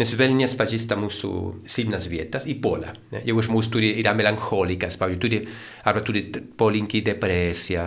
Nes 0.00 0.10
velnės 0.18 0.56
pažįsta 0.58 0.96
mūsų 0.98 1.28
silpnas 1.70 2.08
vietas 2.10 2.48
į 2.50 2.56
polą. 2.64 2.90
Ne? 3.12 3.20
Jeigu 3.28 3.44
žmogus 3.46 3.68
turi, 3.70 3.92
yra 4.00 4.10
melancholikas, 4.18 4.96
pavyzdžiui, 4.98 5.20
turi, 5.22 5.38
arba 5.86 6.02
turi 6.02 6.24
polinkį 6.32 6.98
į 6.98 7.04
depresiją, 7.12 7.84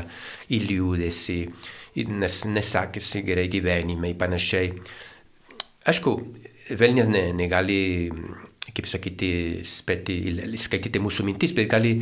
į 0.55 0.61
liūdėsį, 0.69 1.37
nes 2.13 2.39
nesakėsi 2.47 3.25
gerai 3.27 3.49
gyvenime, 3.51 4.13
panašiai. 4.15 4.71
Aišku, 5.87 6.13
velnės 6.79 7.07
ne, 7.11 7.29
negali 7.35 7.79
kaip 8.77 8.87
sakyti, 8.89 9.29
spėti, 9.65 10.17
skaityti 10.59 11.01
mūsų 11.01 11.25
mintis, 11.25 11.53
bet 11.57 11.69
gali 11.71 11.95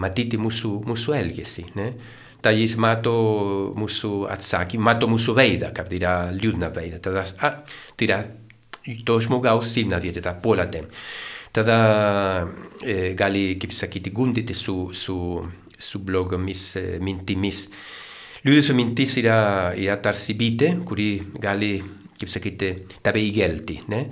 matyti 0.00 0.40
mūsų, 0.40 0.72
mūsų 0.88 1.14
elgesį. 1.20 1.66
Ne? 1.78 1.90
Tai 2.42 2.52
jis 2.56 2.76
mato 2.80 3.14
mūsų 3.78 4.10
atsakymą, 4.32 4.84
mato 4.90 5.08
mūsų 5.10 5.36
veidą, 5.36 5.70
kaip 5.76 5.92
yra 5.96 6.16
liūdna 6.34 6.70
veida. 6.74 7.00
Tada, 7.02 7.24
ah, 7.46 7.60
tai 7.96 8.08
yra 8.08 8.20
to 9.06 9.18
žmogaus 9.22 9.72
silpna 9.72 10.00
vieta, 10.02 10.22
ta 10.22 10.34
puola 10.42 10.66
ten. 10.70 10.88
Tada 11.56 11.76
eh, 12.84 13.14
gali, 13.16 13.56
kaip 13.60 13.72
sakyti, 13.72 14.12
gundyti 14.14 14.54
su, 14.54 14.90
su, 14.92 15.18
su 15.78 16.02
blogomis 16.04 16.64
eh, 16.80 16.96
mintimis. 17.00 17.66
Liūdesio 18.46 18.76
mintis 18.78 19.16
yra, 19.22 19.38
yra 19.74 19.96
tarsi 20.04 20.36
bite, 20.38 20.74
kuri 20.86 21.08
gali, 21.42 21.72
kaip 22.20 22.32
sakyti, 22.32 22.72
tave 23.04 23.22
įgelti. 23.24 23.80
Ne? 23.92 24.02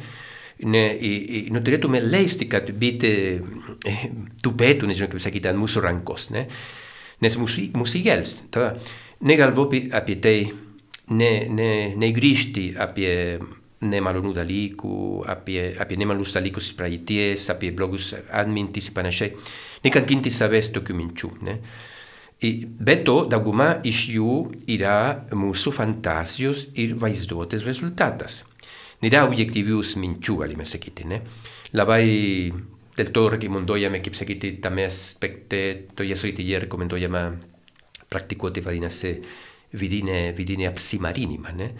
ne, 0.63 0.85
i, 0.95 1.13
i, 1.13 1.41
nu 1.53 1.63
turėtume 1.65 2.01
leisti, 2.05 2.47
kad 2.51 2.69
bitė 2.79 3.13
e, 3.35 3.95
tupėtų, 4.45 4.89
nežinau 4.89 5.11
kaip 5.13 5.23
sakyti, 5.23 5.51
ant 5.51 5.61
mūsų 5.61 5.83
rankos, 5.85 6.29
ne? 6.35 6.47
nes 7.25 7.37
mūsų, 7.41 7.71
mūsų 7.79 8.01
įgels. 8.03 8.37
Tada 8.55 8.75
negalvoti 9.27 9.87
apie 9.95 10.19
tai, 10.23 10.37
ne, 11.15 11.33
ne, 11.51 11.71
negrįžti 12.01 12.73
apie 12.81 13.13
nemalonų 13.85 14.33
dalykų, 14.39 14.99
apie, 15.29 15.59
apie 15.81 15.99
nemalus 16.01 16.37
dalykus 16.39 16.71
praeities, 16.79 17.49
apie 17.53 17.73
blogus 17.77 18.15
atmintis 18.15 18.89
ir 18.89 18.97
panašiai, 18.97 19.35
nekankinti 19.85 20.33
savęs 20.33 20.73
tokių 20.77 20.97
minčių. 21.01 21.31
Ne? 21.45 21.59
I 22.43 22.67
beto 22.67 23.25
daguma 23.31 23.79
ixju 23.87 24.31
ira 24.75 25.27
musu 25.39 25.73
fantasios 25.73 26.69
ir 26.75 26.97
vaizdotes 26.99 27.65
resultatas. 27.65 28.43
Nira 29.03 29.25
objektivius 29.25 29.97
minchu 29.97 30.43
alimesekiti, 30.43 31.07
ne? 31.07 31.21
Labai 31.79 32.53
del 32.95 33.11
torre 33.11 33.39
ki 33.39 33.49
mondoia 33.51 33.91
me 33.91 34.01
kipsekiti 34.01 34.59
tames 34.63 35.17
pekte 35.21 35.61
to 35.95 36.07
jesriti 36.07 36.47
jer 36.47 36.69
komentoia 36.71 37.09
ma 37.11 37.25
praktikote 38.09 38.63
vadinase 38.63 39.17
vidine 39.75 40.33
vidine 40.37 40.69
apsimarinima, 40.69 41.53
ne? 41.53 41.73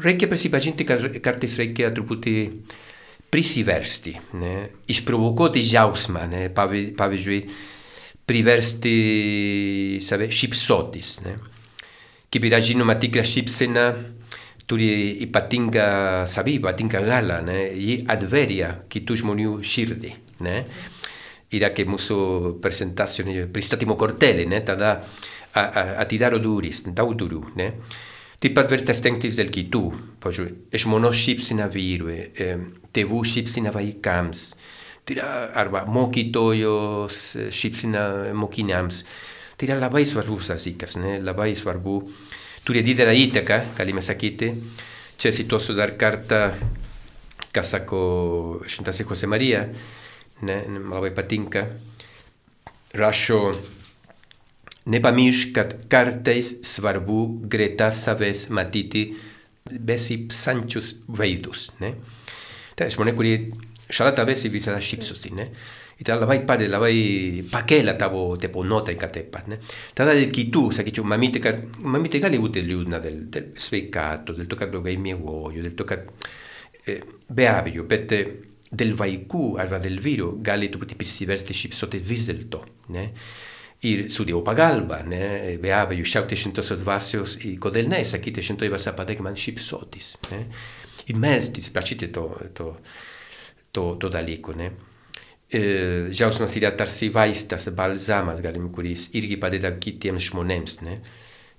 Reikia 0.00 0.28
prisipažinti, 0.30 0.86
kad 0.86 1.02
kartais 1.22 1.56
reikia 1.58 1.90
truputį 1.90 2.36
prisiversti, 3.30 4.14
ne? 4.38 4.54
išprovokuoti 4.90 5.62
jausmą, 5.66 6.26
ne? 6.30 6.44
Pavyzdžiui, 6.54 7.40
priversti 8.30 9.98
save 10.02 10.30
šypsotis. 10.30 11.18
Ne? 11.26 11.34
Kaip 12.30 12.46
yra 12.46 12.60
žinoma 12.62 12.94
tikra 13.00 13.24
šypsena, 13.26 13.88
turi 14.70 14.90
ypatinga 15.26 15.86
savybę, 16.30 16.70
ypatinga 16.70 17.02
galą, 17.02 17.40
ne? 17.48 17.58
i 17.74 17.98
atveria 18.06 18.70
kitų 18.90 19.18
žmonių 19.24 19.56
širdį. 19.66 20.14
Ne? 20.46 20.56
Yra 21.58 21.72
que 21.74 21.82
mūsų 21.90 22.20
presentazione, 22.62 23.48
pristatymo 23.50 23.98
kortelė, 23.98 24.46
ne? 24.46 24.62
tada 24.62 24.94
atidaro 25.50 26.38
duris, 26.38 26.84
daug 26.94 27.16
durų. 27.18 27.48
Ne? 27.58 27.72
Taip 28.40 28.54
pat 28.56 28.70
verta 28.70 28.94
stengtis 28.94 29.34
dėl 29.40 29.50
kitų. 29.52 29.82
Pavyzdžiui, 30.22 30.52
žmonos 30.78 31.18
šypsina 31.18 31.66
vyrui, 31.72 32.20
tėvų 32.94 33.24
šypsina 33.26 33.74
vaikams, 33.74 34.52
tai 34.54 34.79
yra, 35.10 35.50
arba 35.54 35.84
mokytojos 35.88 37.20
šypsina 37.50 38.32
mokiniams. 38.36 39.04
Tai 39.56 39.68
yra 39.68 39.78
labai 39.80 40.04
svarbus 40.08 40.48
dalykas, 40.52 40.96
labai 41.20 41.52
svarbu 41.56 41.96
turi 42.64 42.82
didelę 42.84 43.14
įtaką, 43.26 43.60
galime 43.76 44.02
sakyti. 44.04 44.52
Čia 45.20 45.32
cituosiu 45.36 45.74
dar 45.76 45.96
kartą, 46.00 46.50
ką 47.52 47.62
sako 47.64 48.00
Šventasis 48.64 49.08
Jose 49.08 49.28
Marija, 49.28 49.66
ne, 50.48 50.56
labai 50.88 51.10
patinka. 51.12 51.66
Rašo, 52.96 53.40
nepamiršk, 54.90 55.52
kad 55.54 55.74
kartais 55.92 56.54
svarbu 56.66 57.20
greta 57.50 57.90
savęs 57.94 58.48
matyti 58.50 59.10
besipsančius 59.70 60.94
veidus. 61.06 61.68
Ne? 61.82 61.94
Tai 62.78 62.88
žmonės, 62.90 63.16
kurie 63.18 63.34
šalia 63.90 64.16
tavęs 64.16 64.46
visada 64.52 64.80
šypsosi. 64.82 65.32
Ne? 65.36 65.48
I 66.00 66.06
tā 66.06 66.16
labai 66.16 66.38
pare, 66.48 66.68
labai 66.70 67.44
pakela 67.50 67.92
tavo 67.98 68.36
tepo 68.40 68.64
nota 68.64 68.92
in 68.94 69.00
katepat. 69.00 69.48
Ne? 69.52 69.58
Tada 69.96 70.14
del 70.16 70.30
kitu, 70.32 70.70
sakichu, 70.72 71.04
mamite, 71.04 71.42
mamite 71.84 72.22
gali 72.22 72.40
ute 72.40 72.62
liudna 72.64 72.98
del, 72.98 73.26
del 73.28 73.52
sveikato, 73.60 74.32
del 74.32 74.48
tokat 74.48 74.72
blogai 74.72 74.96
miegojo, 74.96 75.60
del 75.60 75.76
tokat 75.76 76.08
eh, 76.86 77.02
beabio, 77.28 77.84
pette 77.90 78.22
del 78.70 78.94
vaikų 78.94 79.44
arba 79.60 79.80
del 79.82 79.98
vyru 80.00 80.36
gali 80.46 80.70
truputį 80.70 80.96
prisiversti 80.98 81.56
šypsotis 81.58 82.04
vis 82.06 82.28
dėlto. 82.30 82.62
Ne? 82.94 83.06
Ir 83.90 84.06
su 84.12 84.26
Dievo 84.28 84.42
pagalba, 84.44 85.00
ne? 85.08 85.56
be 85.60 85.72
abejo, 85.72 86.04
šiaukti 86.06 86.36
šimtosios 86.38 86.82
dvasios, 86.82 87.38
i 87.48 87.54
kodėl 87.60 87.88
ne, 87.90 88.02
sakyti 88.04 88.44
šimtoji 88.44 88.70
dvasia 88.70 88.92
padėk 88.96 89.24
man 89.24 89.38
šypsotis. 89.40 90.14
Ne? 90.30 90.44
Ir 91.10 91.18
melstis, 91.18 91.70
prašyti 91.74 92.10
to, 92.14 92.26
to, 92.54 92.74
to, 93.72 93.94
to 94.00 94.12
dalyko. 94.12 94.54
Ne? 94.58 94.70
džiaugsmas 95.50 96.54
yra 96.56 96.70
tarsi 96.78 97.08
vaistas, 97.10 97.66
balzamas, 97.74 98.40
galim, 98.42 98.68
kuris 98.70 99.08
irgi 99.18 99.38
padeda 99.40 99.72
kitiems 99.82 100.30
žmonėms. 100.30 100.76
Ne? 100.86 101.00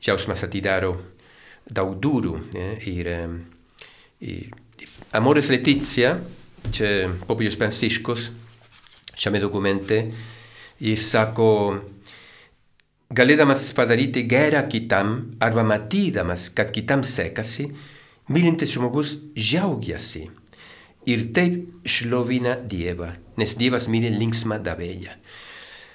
Džiaugsmas 0.02 0.46
atidaro 0.48 0.94
daug 1.68 1.98
durų. 2.00 2.38
Ne? 2.56 2.68
Ir, 2.88 3.12
ir 4.24 4.96
Amores 5.12 5.52
Letizia, 5.52 6.16
čia 6.72 7.12
popiežius 7.28 7.60
Pranciškus, 7.60 8.30
šiame 9.20 9.42
dokumente, 9.44 10.06
jis 10.80 11.12
sako, 11.12 11.52
galėdamas 13.12 13.68
padaryti 13.76 14.24
gerą 14.24 14.64
kitam, 14.72 15.36
arba 15.44 15.68
matydamas, 15.68 16.48
kad 16.56 16.72
kitam 16.72 17.04
sekasi, 17.04 17.68
mylintis 18.32 18.72
žmogus 18.78 19.18
džiaugiasi 19.36 20.30
ir 21.10 21.30
taip 21.36 21.88
šlovina 21.88 22.58
Dievą, 22.70 23.14
nes 23.42 23.56
Dievas 23.58 23.88
myli 23.90 24.12
linksmą 24.14 24.62
davėją. 24.66 25.18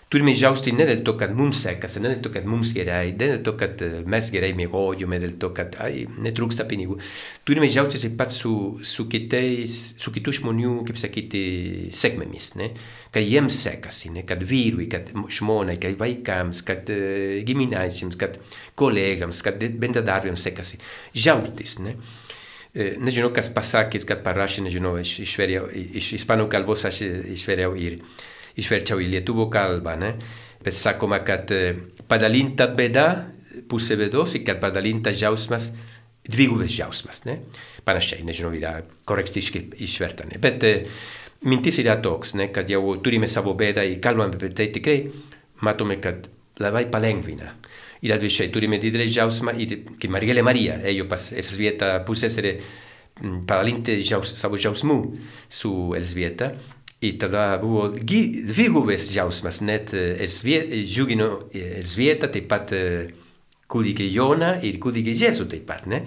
Turime 0.06 0.30
džiaugti 0.38 0.70
ne 0.70 0.84
dėl 0.86 1.00
to, 1.02 1.16
kad 1.18 1.32
mums 1.34 1.58
sekasi, 1.64 1.98
ne 1.98 2.12
dėl 2.12 2.20
to, 2.22 2.30
kad 2.30 2.44
mums 2.46 2.70
gerai, 2.76 3.08
ne 3.10 3.26
dėl 3.32 3.40
to, 3.42 3.56
kad 3.58 3.80
mes 4.06 4.28
gerai 4.30 4.52
miegojome, 4.54 5.18
dėl 5.18 5.32
to, 5.42 5.50
kad 5.54 5.74
ai, 5.82 6.04
netrūksta 6.22 6.62
pinigų. 6.70 7.00
Turime 7.42 7.66
džiaugtis 7.66 8.04
taip 8.04 8.14
pat 8.20 8.30
su, 8.30 8.52
su, 8.86 9.08
kitais, 9.10 9.80
su 9.98 10.12
kitų 10.14 10.36
žmonių, 10.38 10.76
kaip 10.86 11.00
sakyti, 11.02 11.42
sėkmėmis, 11.90 12.52
ne? 12.60 12.70
kad 13.10 13.26
jiems 13.26 13.58
sekasi, 13.64 14.12
ne? 14.14 14.22
kad 14.28 14.46
vyrui, 14.46 14.86
kad 14.92 15.10
žmonai, 15.10 15.74
kad 15.82 15.98
vaikams, 15.98 16.62
kad 16.70 16.86
uh, 16.94 17.40
giminaičiams, 17.48 18.20
kad 18.20 18.38
kolegams, 18.78 19.42
kad 19.42 19.58
bendradarbiams 19.58 20.46
sekasi. 20.46 20.78
Džiaugtis. 21.18 21.80
Ne? 21.82 21.96
E, 22.76 22.90
nežinau, 23.00 23.30
kas 23.32 23.48
pasakys, 23.48 24.04
kad 24.04 24.20
parašė, 24.24 24.66
nežinau, 24.66 24.98
iš, 25.00 25.14
išverėjau, 25.24 25.70
iš 25.96 26.10
ispanų 26.18 26.44
kalbos 26.52 26.84
aš 26.84 27.00
išverėjau 27.32 27.70
ir 27.80 28.02
išverčiau 28.60 29.00
į 29.00 29.06
lietuvų 29.14 29.46
kalbą, 29.52 29.94
ne? 30.00 30.10
Bet 30.64 30.76
sakoma, 30.76 31.22
kad 31.24 31.48
e, 31.56 31.62
padalinta 32.08 32.68
bėda 32.76 33.06
pusė 33.70 33.96
bėdos 33.96 34.34
ir 34.36 34.44
kad 34.44 34.60
padalinta 34.60 35.14
jausmas 35.16 35.70
dvigubas 36.28 36.74
jausmas, 36.76 37.22
ne? 37.24 37.38
Panašiai, 37.86 38.26
nežinau, 38.28 38.52
yra 38.58 38.74
korektiškai 39.08 39.62
išverta, 39.86 40.28
ne? 40.28 40.40
Bet 40.42 40.68
e, 40.68 40.74
mintis 41.48 41.80
yra 41.80 41.96
toks, 42.04 42.34
ne? 42.36 42.50
Kad 42.52 42.68
jau 42.72 42.98
turime 43.00 43.30
savo 43.30 43.56
bėdą 43.56 43.86
ir 43.88 44.02
kalbame 44.04 44.36
apie 44.36 44.52
tai 44.56 44.68
tikrai, 44.74 44.98
matome, 45.64 45.96
kad 46.04 46.28
labai 46.60 46.84
palengvina. 46.92 47.54
Ir 48.04 48.12
atvirkščiai 48.16 48.50
turime 48.52 48.80
didelį 48.82 49.08
džiaugsmą 49.08 49.54
ir 49.62 49.76
kaip 49.96 50.12
Margelė 50.12 50.44
Marija 50.44 50.76
ėjo 50.90 51.06
pas 51.08 51.30
Elsvietą 51.32 51.92
pusseserę 52.06 52.56
padalinti 53.48 53.96
džiaus, 54.02 54.34
savo 54.36 54.58
džiaugsmu 54.60 54.98
su 55.48 55.72
Elsvieta. 55.96 56.52
Ir 57.04 57.18
tada 57.20 57.58
buvo 57.60 57.90
dvigubas 57.92 59.08
džiaugsmas, 59.12 59.60
net 59.64 59.92
džiugino 59.92 61.30
Elsvietą, 61.52 62.30
taip 62.32 62.48
pat 62.50 62.72
kūdikį 63.72 64.10
Joną 64.14 64.54
ir 64.64 64.78
kūdikį 64.82 65.16
Jėzų 65.22 65.48
taip 65.52 65.66
pat. 65.68 65.84
Ne? 65.90 66.04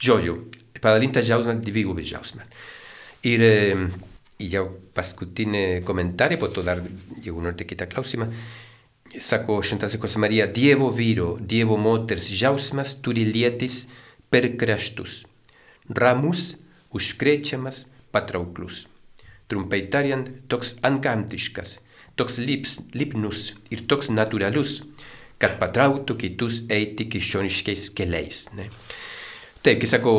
Žodžiu, 0.00 0.36
padalinta 0.80 1.24
džiaugsmą, 1.24 1.58
dvigubas 1.64 2.08
džiaugsmas. 2.08 2.68
Ir 3.28 3.44
jau 4.40 4.64
paskutinį 4.96 5.82
komentarį, 5.84 6.38
po 6.40 6.48
to 6.48 6.64
dar, 6.64 6.80
jeigu 7.20 7.42
norite 7.44 7.66
kitą 7.68 7.88
klausimą, 7.90 8.30
sako 9.18 9.62
Šventasis 9.62 10.16
Marija, 10.16 10.46
Dievo 10.46 10.90
vyro, 10.90 11.36
Dievo 11.40 11.76
moters 11.76 12.28
jausmas 12.30 12.96
turi 13.02 13.24
lietis 13.24 13.86
per 14.30 14.56
kraštus. 14.56 15.24
Ramus, 15.88 16.56
užkrečiamas, 16.94 17.86
patrauklus. 18.12 18.86
Trumpai 19.50 19.88
tariant, 19.90 20.28
toks 20.48 20.76
antgamtiškas, 20.86 21.80
toks 22.14 22.38
lips, 22.38 22.78
lipnus 22.94 23.56
ir 23.74 23.82
toks 23.90 24.10
natūralus, 24.14 24.80
kad 25.40 25.58
patrauktų 25.58 26.16
kitus 26.20 26.64
eiti 26.70 27.08
krikščioniškais 27.10 27.90
keliais. 27.96 28.44
Ne? 28.54 28.68
Taip, 29.60 29.80
kaip 29.82 29.90
sako 29.90 30.12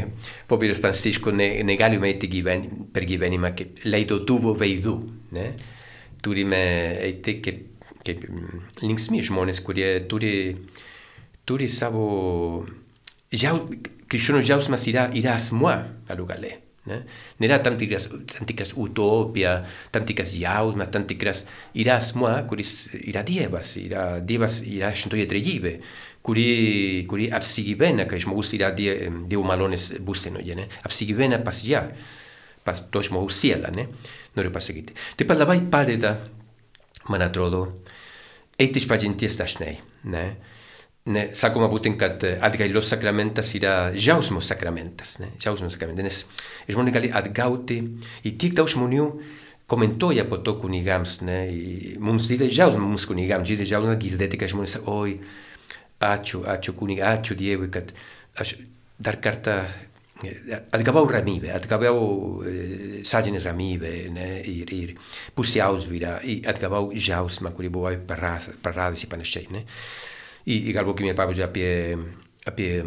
popiežius 0.50 0.80
Pranciškus, 0.82 1.36
ne, 1.36 1.50
negalime 1.68 2.08
eiti 2.14 2.30
gyven, 2.32 2.64
per 2.94 3.04
gyvenimą 3.06 3.52
kaip 3.58 3.84
leidotuvo 3.84 4.56
veidų. 4.58 4.94
Ne? 5.36 5.50
Turime 6.24 6.62
eiti 7.04 7.36
kaip 7.44 7.77
kaip 8.06 8.24
linksmi 8.82 9.22
žmonės, 9.26 9.62
kurie 9.64 9.90
turi, 10.10 10.34
turi 11.48 11.68
savo... 11.72 12.06
Jau, 13.34 13.58
krikščionių 14.08 14.40
jausmas 14.46 14.86
yra, 14.88 15.10
yra 15.16 15.36
asmuo 15.36 15.74
galų 16.08 16.26
gale. 16.30 16.54
Ne? 16.88 17.02
Nėra 17.42 17.58
tam 17.64 17.76
tikras, 17.80 18.06
tam 18.08 18.46
tikras 18.48 18.72
utopija, 18.78 19.58
tam 19.92 20.06
tikras 20.08 20.32
jausmas, 20.38 20.90
tam 20.94 21.04
tikras... 21.08 21.44
Yra 21.76 21.98
asmuo, 22.00 22.30
kuris 22.48 22.88
yra 23.02 23.24
Dievas, 23.26 23.74
yra, 23.80 24.06
Dievas 24.24 24.62
yra 24.64 24.94
šventoje 24.96 25.26
trejybė, 25.28 25.74
kuri, 26.24 26.48
kuri 27.10 27.28
apsigyvena, 27.36 28.08
kai 28.08 28.22
žmogus 28.24 28.54
yra 28.56 28.72
die, 28.76 28.94
Dievo 29.28 29.44
malonės 29.48 29.90
būsenoje, 30.04 30.56
ne? 30.58 30.68
apsigyvena 30.88 31.42
pas 31.44 31.60
ją, 31.66 31.84
pas 32.64 32.80
to 32.92 33.04
žmogaus 33.04 33.36
sielą, 33.42 33.72
ne? 33.74 33.88
noriu 34.38 34.54
pasakyti. 34.54 34.96
Taip 35.18 35.28
pat 35.28 35.44
labai 35.44 35.60
padeda, 35.72 36.16
man 37.12 37.24
atrodo, 37.24 37.66
eiti 38.58 38.82
išpažinties 38.82 39.38
dažnai. 39.40 39.74
Ne? 40.12 40.24
Ne, 41.08 41.28
sakoma 41.32 41.70
būtent, 41.72 41.96
kad 41.96 42.24
atgailos 42.44 42.90
sakramentas 42.92 43.54
yra 43.56 43.90
jausmo 43.96 44.42
sakramentas. 44.44 45.16
Ne? 45.22 45.30
Jausmo 45.40 45.70
sakramentas, 45.72 46.04
nes 46.04 46.74
žmonės 46.74 46.96
gali 46.98 47.12
atgauti 47.16 47.78
ir 48.28 48.34
tiek 48.40 48.56
daug 48.58 48.68
žmonių 48.68 49.06
komentuoja 49.68 50.26
po 50.28 50.40
to 50.44 50.58
kunigams. 50.60 51.20
Ne? 51.24 51.38
I 51.48 51.94
mums 52.00 52.28
didelis 52.28 52.58
jausmas, 52.60 52.84
mums 52.84 53.08
kunigams, 53.08 53.48
didelis 53.48 53.72
jausmas 53.72 54.00
girdėti, 54.02 54.40
kad 54.40 54.52
žmonės 54.52 54.76
sako, 54.76 54.98
oi, 55.04 55.16
ačiū, 56.04 56.42
ačiū 56.48 56.76
kunigai, 56.76 57.14
ačiū 57.16 57.38
Dievui, 57.38 57.70
kad 57.72 57.94
aš 58.38 58.58
dar 59.00 59.16
kartą 59.22 59.62
Eh, 60.18 60.50
għad 60.50 60.82
gabaw 60.82 61.06
ramibe, 61.06 61.52
għad 61.54 61.66
gabaw 61.70 61.98
eh, 62.42 62.98
saġin 63.06 63.38
ramibe, 63.38 63.92
ir, 64.50 64.72
ir, 64.74 64.94
pusjaw 65.36 65.78
zvira, 65.84 66.16
għad 66.24 66.58
gabaw 66.64 66.90
ġaws 66.90 67.38
ma 67.46 67.52
kuri 67.54 67.70
buħaj 67.70 68.00
parradi 68.08 68.98
si 68.98 69.10
panexċej. 69.10 69.62
I 70.48 70.72
galbu 70.74 70.96
kimi 70.98 71.12
għapabu 71.12 71.36
ġapie 71.38 71.70
apie 72.50 72.82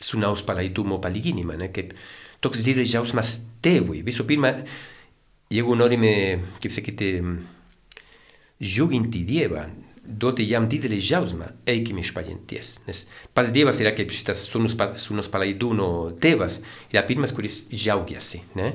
sunaus 0.00 0.44
palaidumo 0.46 1.00
paliginima, 1.02 1.58
kep 1.68 1.92
toks 2.40 2.64
dire 2.64 2.86
ġaws 2.88 3.12
ma 3.16 3.24
stewi, 3.26 4.00
visu 4.06 4.24
pirma 4.24 4.54
jegu 5.52 5.76
norime, 5.76 6.40
kif 6.62 6.72
se 6.72 6.80
kite, 6.84 7.10
ġugin 8.56 9.06
mm, 9.06 9.12
ti 9.12 9.24
dieva, 9.28 9.66
duoti 10.06 10.46
jam 10.46 10.68
didelį 10.70 10.98
džiaugsmą, 11.02 11.50
eikime 11.68 12.04
iš 12.04 12.12
pažinties. 12.16 12.76
Nes 12.86 13.04
pats 13.34 13.52
Dievas 13.54 13.80
yra 13.82 13.92
kaip 13.96 14.14
šitas 14.14 14.44
sūnus, 14.48 14.76
sūnus 15.02 15.30
palaidūno 15.32 15.90
tėvas, 16.22 16.60
yra 16.92 17.04
pirmas, 17.08 17.34
kuris 17.36 17.64
džiaugiasi, 17.72 18.42
ne? 18.58 18.72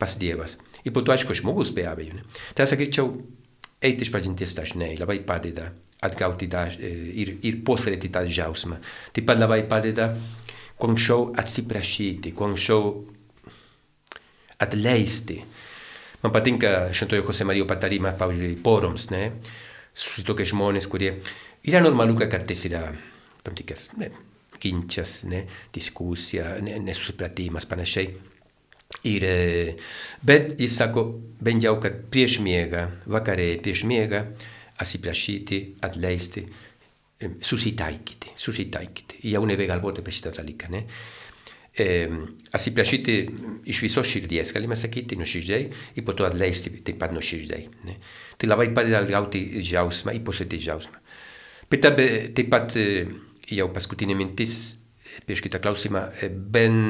pas 0.00 0.18
Dievas. 0.20 0.58
Ir 0.84 0.92
po 0.94 1.02
to, 1.02 1.14
aišku, 1.14 1.34
žmogus 1.34 1.72
be 1.74 1.86
abejo. 1.88 2.18
Ne? 2.18 2.26
Tai 2.54 2.68
sakyčiau, 2.68 3.10
eiti 3.82 4.06
iš 4.06 4.12
pažinties 4.14 4.54
dažnai 4.58 4.94
labai 5.00 5.18
padeda 5.26 5.70
atgauti 6.06 6.48
daž, 6.50 6.76
ir, 6.80 7.36
ir 7.46 7.60
puoselėti 7.64 8.10
tą 8.12 8.26
džiaugsmą. 8.28 8.78
Taip 9.16 9.26
pat 9.28 9.40
labai 9.40 9.62
padeda 9.68 10.10
kuo 10.76 10.92
anksčiau 10.92 11.30
atsiprašyti, 11.40 12.34
kuo 12.36 12.50
anksčiau 12.50 12.90
atleisti. 14.62 15.40
Man 16.22 16.32
patinka 16.32 16.92
šventojo 16.96 17.24
Jose 17.28 17.44
Marijo 17.44 17.66
patarimas, 17.68 18.16
pavyzdžiui, 18.20 18.58
poroms, 18.64 19.10
ne? 19.12 19.22
Susitokia 19.96 20.46
žmonės, 20.52 20.88
kurie 20.92 21.14
yra 21.66 21.80
normalu, 21.82 22.16
kad 22.20 22.30
kartais 22.32 22.66
yra 22.68 22.84
tam 23.46 23.56
tikras 23.56 23.90
ne, 24.00 24.10
ginčas, 24.62 25.20
ne, 25.28 25.44
diskusija, 25.74 26.56
ne, 26.64 26.78
nesupratimas, 26.84 27.68
panašiai. 27.68 28.12
Ir, 29.06 29.24
bet 30.26 30.54
jis 30.62 30.76
sako, 30.78 31.04
bent 31.42 31.64
jau, 31.66 31.76
kad 31.82 32.06
prieš 32.10 32.38
miegą, 32.42 32.86
vakarė 33.10 33.56
prieš 33.62 33.84
miegą, 33.88 34.22
atsiprašyti, 34.82 35.60
atleisti, 35.86 36.44
susitaikyti, 37.42 38.34
susitaikyti. 38.36 39.20
Jau 39.32 39.42
nebegalvoti 39.48 40.02
apie 40.02 40.14
šitą 40.14 40.34
dalyką. 40.36 40.70
Ne? 40.74 40.84
Eh, 41.82 42.12
atsiprašyti 42.56 43.16
iš 43.72 43.82
visos 43.84 44.08
širdies, 44.08 44.52
galime 44.56 44.78
sakyti, 44.78 45.18
nuoširdžiai, 45.20 45.68
ir 45.96 46.06
po 46.06 46.14
to 46.16 46.26
atleisti 46.28 46.72
taip 46.86 47.00
pat 47.02 47.14
nuoširdžiai. 47.16 47.68
Ne? 47.88 47.98
Tai 48.40 48.50
labai 48.50 48.70
padeda 48.76 49.02
gauti 49.08 49.42
džiaugsmą, 49.60 50.14
įposėti 50.20 50.60
džiaugsmą. 50.62 51.02
Bet 51.70 51.86
taip 51.86 52.48
pat 52.52 52.76
jau 53.50 53.68
paskutinė 53.74 54.16
mintis 54.18 54.56
prieš 55.26 55.42
kitą 55.44 55.60
klausimą, 55.62 56.02
ben, 56.52 56.80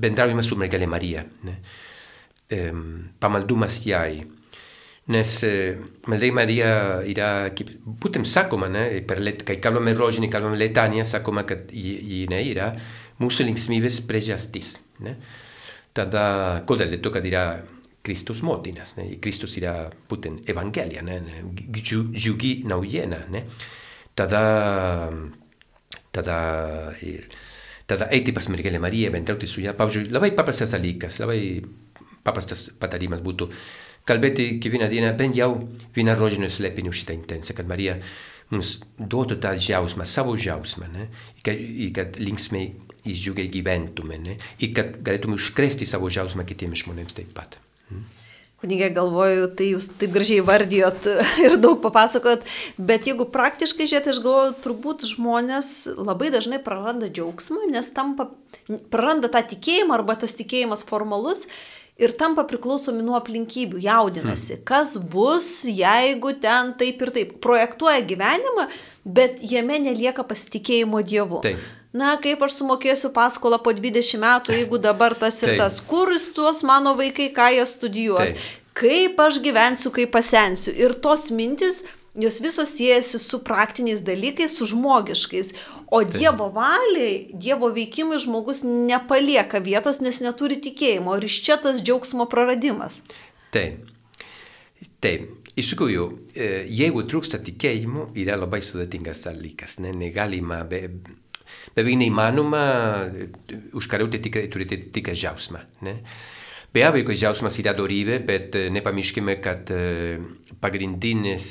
bendravimas 0.00 0.48
su 0.50 0.58
mergelė 0.58 0.88
Marija. 0.90 1.24
Ne? 1.46 1.58
Pamaldumas 3.22 3.78
jai. 3.86 4.24
Nes 5.14 5.30
mergelė 6.08 6.32
Marija 6.34 6.70
yra, 7.08 7.28
būtent 7.84 8.28
sakoma, 8.28 8.70
ne? 8.72 8.86
per 9.06 9.20
let, 9.22 9.44
kai 9.46 9.58
kalbame 9.62 9.94
rožinį, 9.96 10.30
kalbame 10.32 10.58
letaniją, 10.60 11.04
sakoma, 11.08 11.44
kad 11.48 11.70
jinai 11.70 12.42
yra 12.50 12.72
mūsų 13.22 13.48
linksmybės 13.50 14.00
priežastis. 14.08 14.76
Ne? 15.04 15.16
Tada, 15.94 16.26
kodėl 16.66 16.94
dėl 16.94 17.02
to, 17.04 17.12
kad 17.14 17.26
yra 17.28 17.44
Kristus 18.04 18.42
motinas, 18.44 18.96
ne? 18.98 19.06
Kristus 19.22 19.56
yra 19.56 19.88
būtent 20.10 20.50
evangelija, 20.50 21.04
ne? 21.06 21.20
džiugi 21.72 22.58
naujiena. 22.68 23.22
Ne? 23.32 23.46
Tada, 24.14 24.42
tada, 26.14 26.36
ir, 27.02 27.30
tada 27.90 28.10
eiti 28.14 28.34
pas 28.36 28.50
mergelę 28.52 28.82
Mariją, 28.82 29.14
bendrauti 29.14 29.48
su 29.50 29.64
ją. 29.64 29.72
Pavyzdžiui, 29.78 30.12
labai 30.14 30.34
paprastas 30.36 30.76
dalykas, 30.76 31.18
labai 31.22 31.40
paprastas 32.24 32.68
patarimas 32.80 33.24
būtų 33.24 33.48
kalbėti 34.08 34.58
kiekvieną 34.60 34.88
dieną 34.92 35.16
bent 35.18 35.36
jau 35.38 35.50
vieną 35.96 36.14
rožinio 36.18 36.50
slėpinį 36.52 36.92
už 36.92 37.02
šitą 37.02 37.16
intenciją, 37.16 37.56
kad 37.58 37.68
Marija 37.68 37.98
mums 38.52 38.76
duotų 38.98 39.38
tą 39.40 39.54
džiausmą, 39.56 40.04
savo 40.08 40.36
džiausmą, 40.36 40.90
ne? 40.92 41.08
I 41.38 41.44
kad, 41.46 41.60
i 41.60 41.88
kad 41.96 42.18
linksmai 42.20 42.66
išdžiugiai 43.04 43.52
gyventume 43.52 44.18
ne? 44.20 44.36
ir 44.58 44.74
kad 44.76 44.98
galėtume 45.04 45.38
užkrėsti 45.38 45.88
savo 45.88 46.10
džiaugsmą 46.12 46.46
kitiems 46.48 46.84
žmonėms 46.84 47.16
taip 47.16 47.32
pat. 47.36 47.58
Hmm. 47.90 48.04
Kunigė, 48.64 48.88
galvoju, 48.96 49.50
tai 49.58 49.66
jūs 49.74 49.90
taip 50.00 50.14
gražiai 50.14 50.40
vardijot 50.44 51.04
ir 51.44 51.58
daug 51.60 51.82
papasakot, 51.84 52.46
bet 52.80 53.04
jeigu 53.10 53.26
praktiškai 53.28 53.88
žiūrėt, 53.90 54.08
aš 54.14 54.22
galvoju, 54.24 54.56
turbūt 54.64 55.04
žmonės 55.10 55.74
labai 55.98 56.30
dažnai 56.32 56.62
praranda 56.64 57.10
džiaugsmą, 57.12 57.68
nes 57.74 57.92
tampa, 57.92 58.30
praranda 58.94 59.28
tą 59.28 59.44
tikėjimą 59.52 59.98
arba 59.98 60.16
tas 60.22 60.32
tikėjimas 60.38 60.86
formalus 60.88 61.44
ir 62.00 62.16
tampa 62.18 62.46
priklausomi 62.48 63.04
nuo 63.04 63.18
aplinkybių, 63.20 63.84
jaudinasi, 63.84 64.56
hmm. 64.56 64.64
kas 64.66 64.96
bus, 64.98 65.50
jeigu 65.68 66.32
ten 66.42 66.72
taip 66.80 67.04
ir 67.04 67.12
taip, 67.14 67.38
projektuoja 67.44 68.00
gyvenimą, 68.08 68.70
bet 69.04 69.44
jame 69.44 69.76
nelieka 69.84 70.24
pasitikėjimo 70.26 71.04
Dievu. 71.04 71.44
Taip. 71.44 71.60
Na, 71.94 72.14
kaip 72.20 72.42
aš 72.42 72.58
sumokėsiu 72.58 73.12
paskolą 73.14 73.60
po 73.62 73.72
20 73.74 74.18
metų, 74.22 74.54
jeigu 74.58 74.80
dabar 74.82 75.14
tas 75.18 75.38
ir 75.44 75.54
tas, 75.60 75.78
kur 75.80 76.10
tuos 76.34 76.64
mano 76.66 76.96
vaikai, 76.98 77.30
ką 77.34 77.50
jie 77.54 77.66
studijuos, 77.70 78.34
Taip. 78.34 78.48
kaip 78.74 79.20
aš 79.22 79.38
gyvensiu, 79.44 79.92
kaip 79.94 80.10
pasensiu. 80.14 80.74
Ir 80.74 80.96
tos 80.98 81.30
mintis, 81.30 81.84
jos 82.18 82.40
visos 82.42 82.74
siejasi 82.74 83.18
su 83.22 83.40
praktiniais 83.46 84.02
dalykais, 84.02 84.58
su 84.58 84.66
žmogiškais. 84.66 85.54
O 85.86 86.02
Taip. 86.02 86.18
Dievo 86.18 86.50
valiai, 86.54 87.28
Dievo 87.30 87.70
veikimui 87.70 88.18
žmogus 88.18 88.64
nepalieka 88.66 89.62
vietos, 89.62 90.02
nes 90.02 90.18
neturi 90.24 90.58
tikėjimo. 90.62 91.14
Ir 91.18 91.28
iš 91.30 91.40
čia 91.46 91.58
tas 91.62 91.82
džiaugsmo 91.82 92.26
praradimas. 92.30 92.98
Taip. 93.54 93.86
Taip, 95.04 95.28
iš 95.56 95.70
tikrųjų, 95.72 96.04
e, 96.34 96.48
jeigu 96.68 97.04
trūksta 97.08 97.38
tikėjimo, 97.44 98.10
yra 98.20 98.36
labai 98.40 98.60
sudėtingas 98.64 99.22
dalykas. 99.28 99.78
Ne? 99.84 99.92
Negalima, 99.96 100.62
be, 100.68 100.88
beveik 101.74 102.00
neįmanoma 102.00 102.62
užkariauti 103.76 104.22
tikrai 104.28 104.48
turėti 104.52 104.80
tikrą 104.94 105.14
džiaugsmą. 105.18 105.62
Ne? 105.86 105.98
Be 106.74 106.82
abejo, 106.82 107.06
kad 107.06 107.18
džiaugsmas 107.20 107.56
yra 107.62 107.74
dorybė, 107.78 108.18
bet 108.26 108.56
nepamirškime, 108.74 109.36
kad 109.42 109.70
pagrindinės 110.62 111.50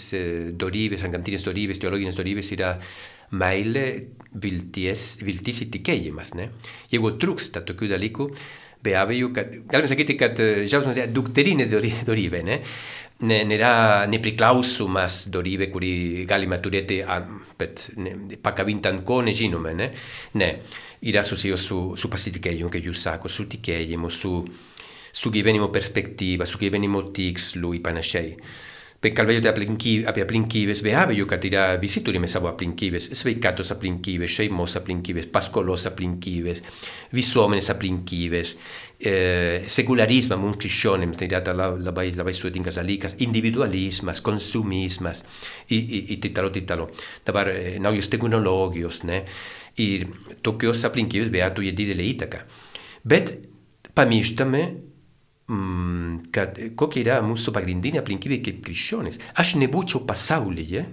dorybės, 0.60 1.06
antgamtinės 1.08 1.48
dorybės, 1.48 1.80
teologinės 1.80 2.20
dorybės 2.20 2.52
yra 2.58 2.74
meilė, 3.40 3.86
vilties, 4.44 5.14
viltis 5.24 5.64
ir 5.64 5.72
tikėjimas. 5.78 6.34
Ne? 6.36 6.50
Jeigu 6.92 7.14
trūksta 7.24 7.64
tokių 7.64 7.94
dalykų, 7.94 8.28
be 8.84 8.98
abejo, 9.00 9.32
kad, 9.36 9.56
galime 9.72 9.88
sakyti, 9.92 10.18
kad 10.20 10.36
džiaugsmas 10.36 11.00
yra 11.00 11.08
dukterinė 11.08 11.70
dorybė. 11.72 12.44
Ne? 12.44 12.60
Nėra 13.24 14.06
nepriklausomas 14.12 15.28
dorybė, 15.34 15.70
kuri 15.72 15.94
galima 16.30 16.60
turėti, 16.64 17.00
bet 17.60 17.88
pakabintant 18.44 19.04
ko 19.08 19.22
nežinome, 19.26 19.74
ne? 19.80 19.90
Ne, 20.40 20.50
yra 21.10 21.24
susijęs 21.26 21.70
su, 21.70 21.80
su 22.00 22.12
pasitikėjimu, 22.12 22.72
kaip 22.74 22.92
jūs 22.92 23.06
sako, 23.08 23.32
su 23.32 23.48
tikėjimu, 23.52 24.12
su, 24.12 24.36
su 25.14 25.34
gyvenimo 25.34 25.72
perspektyva, 25.74 26.48
su 26.50 26.62
gyvenimo 26.62 27.06
tikslu 27.16 27.74
ir 27.78 27.84
panašiai. 27.86 28.38
Per 29.04 29.12
kalbėjote 29.12 29.50
apie 29.52 30.24
aplinkybės, 30.24 30.80
be 30.86 30.94
abejo, 30.96 31.26
kad 31.28 31.44
yra, 31.44 31.64
visi 31.82 32.00
turime 32.06 32.30
savo 32.32 32.48
aplinkybės, 32.48 33.10
sveikatos 33.20 33.74
aplinkybės, 33.76 34.32
šeimos 34.38 34.78
aplinkybės, 34.80 35.28
paskolos 35.34 35.84
aplinkybės, 35.90 36.62
visuomenės 37.12 37.68
aplinkybės, 37.74 38.54
eh, 39.04 39.66
sekularisme 39.68 40.38
mums 40.40 40.62
krikščionėms, 40.64 41.20
tai 41.20 41.28
yra 41.28 41.42
labai, 41.76 42.06
labai 42.16 42.32
sudėtingas 42.38 42.80
dalykas, 42.80 43.18
individualismas, 43.28 44.24
konsumismas 44.24 45.26
i, 45.68 45.82
i, 45.82 46.00
i 46.16 46.20
taip 46.24 46.40
toliau, 46.40 46.56
taip 46.56 46.72
toliau. 46.72 46.88
Dabar 47.28 47.52
eh, 47.52 47.76
naujos 47.84 48.08
technologijos, 48.08 49.04
ne? 49.04 49.26
Ir 49.84 50.08
tokios 50.46 50.86
aplinkybės 50.88 51.28
be 51.34 51.44
abejo 51.44 51.60
turi 51.60 51.76
didelę 51.76 52.08
įtaką. 52.14 52.46
Bet 53.04 53.36
pamirštame 54.00 54.64
mm, 54.64 54.93
kad 56.34 56.60
kokia 56.80 57.02
yra 57.04 57.18
mūsų 57.26 57.52
pagrindinė 57.56 58.00
aplinkybė 58.00 58.40
kaip 58.46 58.62
krikščionis. 58.64 59.20
Aš 59.40 59.58
nebūčiau 59.60 60.04
pasaulyje, 60.08 60.86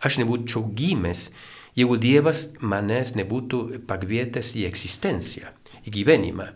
aš 0.00 0.20
nebūčiau 0.22 0.64
gimęs, 0.76 1.28
jeigu 1.76 1.98
Dievas 2.00 2.46
manęs 2.60 3.14
nebūtų 3.18 3.82
pakvietęs 3.88 4.54
į 4.56 4.64
egzistenciją, 4.70 5.52
į 5.84 5.92
gyvenimą. 5.98 6.48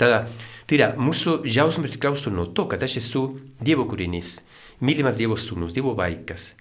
Tada, 0.00 0.24
tai 0.66 0.78
yra, 0.78 0.90
mūsų 0.96 1.42
džiaugsmas 1.44 1.92
priklauso 1.92 2.32
nuo 2.32 2.48
to, 2.56 2.66
kad 2.70 2.82
aš 2.82 2.98
esu 3.02 3.24
Dievo 3.60 3.84
kūrinys, 3.86 4.38
mylimas 4.82 5.20
Dievo 5.20 5.36
sūnus, 5.38 5.74
Dievo 5.76 5.94
vaikas. 5.98 6.54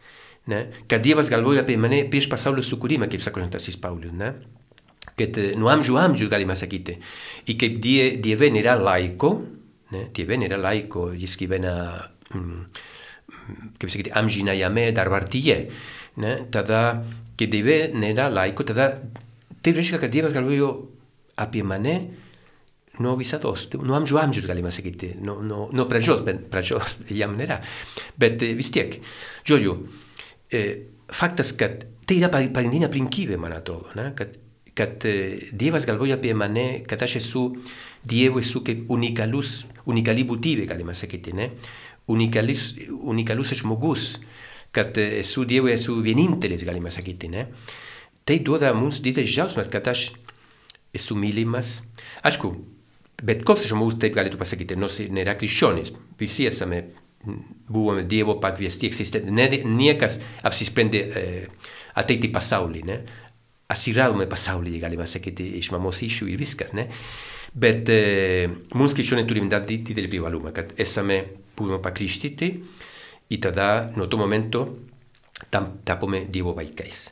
Ne? 0.50 0.66
Kad 0.90 1.02
Dievas 1.06 1.30
galvoja 1.32 1.64
apie 1.64 1.78
mane 1.80 2.04
prieš 2.12 2.28
pasaulio 2.30 2.66
sukūrimą, 2.66 3.08
kaip 3.10 3.24
sako 3.24 3.42
Šventasis 3.42 3.78
Paulius. 3.82 4.14
Ne? 4.18 4.34
Kad 5.18 5.38
nuo 5.60 5.72
amžių 5.72 5.98
amžių 6.04 6.28
galima 6.32 6.56
sakyti. 6.58 6.98
Ir 7.48 7.58
kaip 7.60 7.80
die, 7.84 8.02
Dieve 8.22 8.52
nėra 8.52 8.76
laiko, 8.80 9.38
ne? 9.96 10.06
Dieve 10.16 10.38
nėra 10.40 10.60
laiko, 10.62 11.10
jis 11.18 11.36
gyvena, 11.40 11.74
mm, 12.34 12.62
kaip 13.82 13.90
sakyti, 13.90 14.14
amžinajame 14.16 14.90
dabartyje. 14.96 15.60
Ne? 16.24 16.34
Tada, 16.52 17.04
kai 17.40 17.50
Dieve 17.52 17.82
nėra 17.96 18.30
laiko, 18.34 18.66
tada 18.68 18.92
tai 19.60 19.76
reiškia, 19.76 20.02
kad 20.02 20.14
Dievas 20.14 20.36
galvojo 20.36 20.72
apie 21.40 21.64
mane 21.64 21.96
nuo 23.00 23.16
visados, 23.20 23.70
nuo 23.80 23.96
amžių 23.96 24.20
amžius 24.20 24.48
galima 24.50 24.72
sakyti, 24.76 25.14
nuo, 25.24 25.38
nuo, 25.46 25.70
nuo 25.72 25.86
pradžios, 25.88 26.24
bet 26.28 26.42
pradžios 26.52 26.98
jam 27.16 27.38
nėra. 27.40 27.62
Bet 28.20 28.44
vis 28.60 28.74
tiek, 28.76 28.98
žodžiu, 29.48 29.78
faktas, 31.16 31.54
kad 31.60 31.86
tai 32.10 32.20
yra 32.20 32.32
pagrindinė 32.34 32.90
aplinkybė, 32.90 33.40
man 33.40 33.56
atrodo, 33.56 33.94
ne? 33.96 34.10
kad 34.18 34.36
kad 34.80 35.04
Dievas 35.52 35.86
galvoja 35.88 36.16
apie 36.16 36.32
mane, 36.38 36.66
kad 36.88 37.02
aš 37.04 37.18
esu 37.20 37.44
Dievo, 38.04 38.40
esu 38.40 38.64
kaip 38.64 38.88
unikalus, 38.96 39.66
unikali 39.92 40.24
būtybė, 40.28 40.70
galima 40.70 40.96
sakyti, 40.96 41.36
ne? 41.36 41.50
Unikalus, 42.10 42.72
unikalus 42.88 43.52
žmogus, 43.60 44.14
kad 44.72 44.96
esu 45.04 45.44
Dievo, 45.50 45.68
esu 45.68 45.98
vienintelis, 46.06 46.64
galima 46.68 46.94
sakyti, 46.96 47.28
ne? 47.34 47.50
Tai 48.24 48.40
duoda 48.46 48.72
mums 48.78 49.02
didelis 49.04 49.34
džiaugsmas, 49.34 49.68
kad 49.74 49.92
aš 49.92 50.12
esu 50.96 51.18
mylimas. 51.20 51.80
Aišku, 52.24 52.54
bet 53.26 53.44
koks 53.48 53.68
žmogus 53.70 54.00
taip 54.00 54.16
galėtų 54.16 54.40
pasakyti, 54.40 54.80
nors 54.80 55.02
nėra 55.12 55.36
krikščionis, 55.40 55.92
visi 56.20 56.48
esame 56.48 56.86
buvome 57.68 58.06
Dievo 58.08 58.40
pakviesti 58.40 58.88
eksistenti. 58.88 59.34
Niekas 59.68 60.22
apsisprendė 60.48 61.02
e, 61.04 61.24
ateiti 62.00 62.30
į 62.30 62.36
pasaulį, 62.36 62.84
ne? 62.88 63.02
Atsiradome 63.70 64.26
pasaulyje, 64.30 64.82
galima 64.82 65.06
sakyti, 65.06 65.46
iš 65.60 65.70
mamos 65.76 66.02
išų 66.06 66.32
ir 66.32 66.42
viskas, 66.42 66.74
ne? 66.78 66.88
Bet 67.54 67.90
e, 67.94 68.50
mums 68.78 68.96
krikščionė 68.98 69.26
turime 69.30 69.50
dar 69.50 69.66
didelį 69.66 70.10
privalumą, 70.10 70.54
kad 70.56 70.74
esame, 70.82 71.22
buvome 71.58 71.82
pakrikštyti 71.84 72.50
ir 73.30 73.40
tada, 73.44 73.88
nuo 73.98 74.10
to 74.10 74.18
momento, 74.18 74.66
tam, 75.54 75.80
tapome 75.86 76.26
Dievo 76.30 76.56
vaikais. 76.58 77.08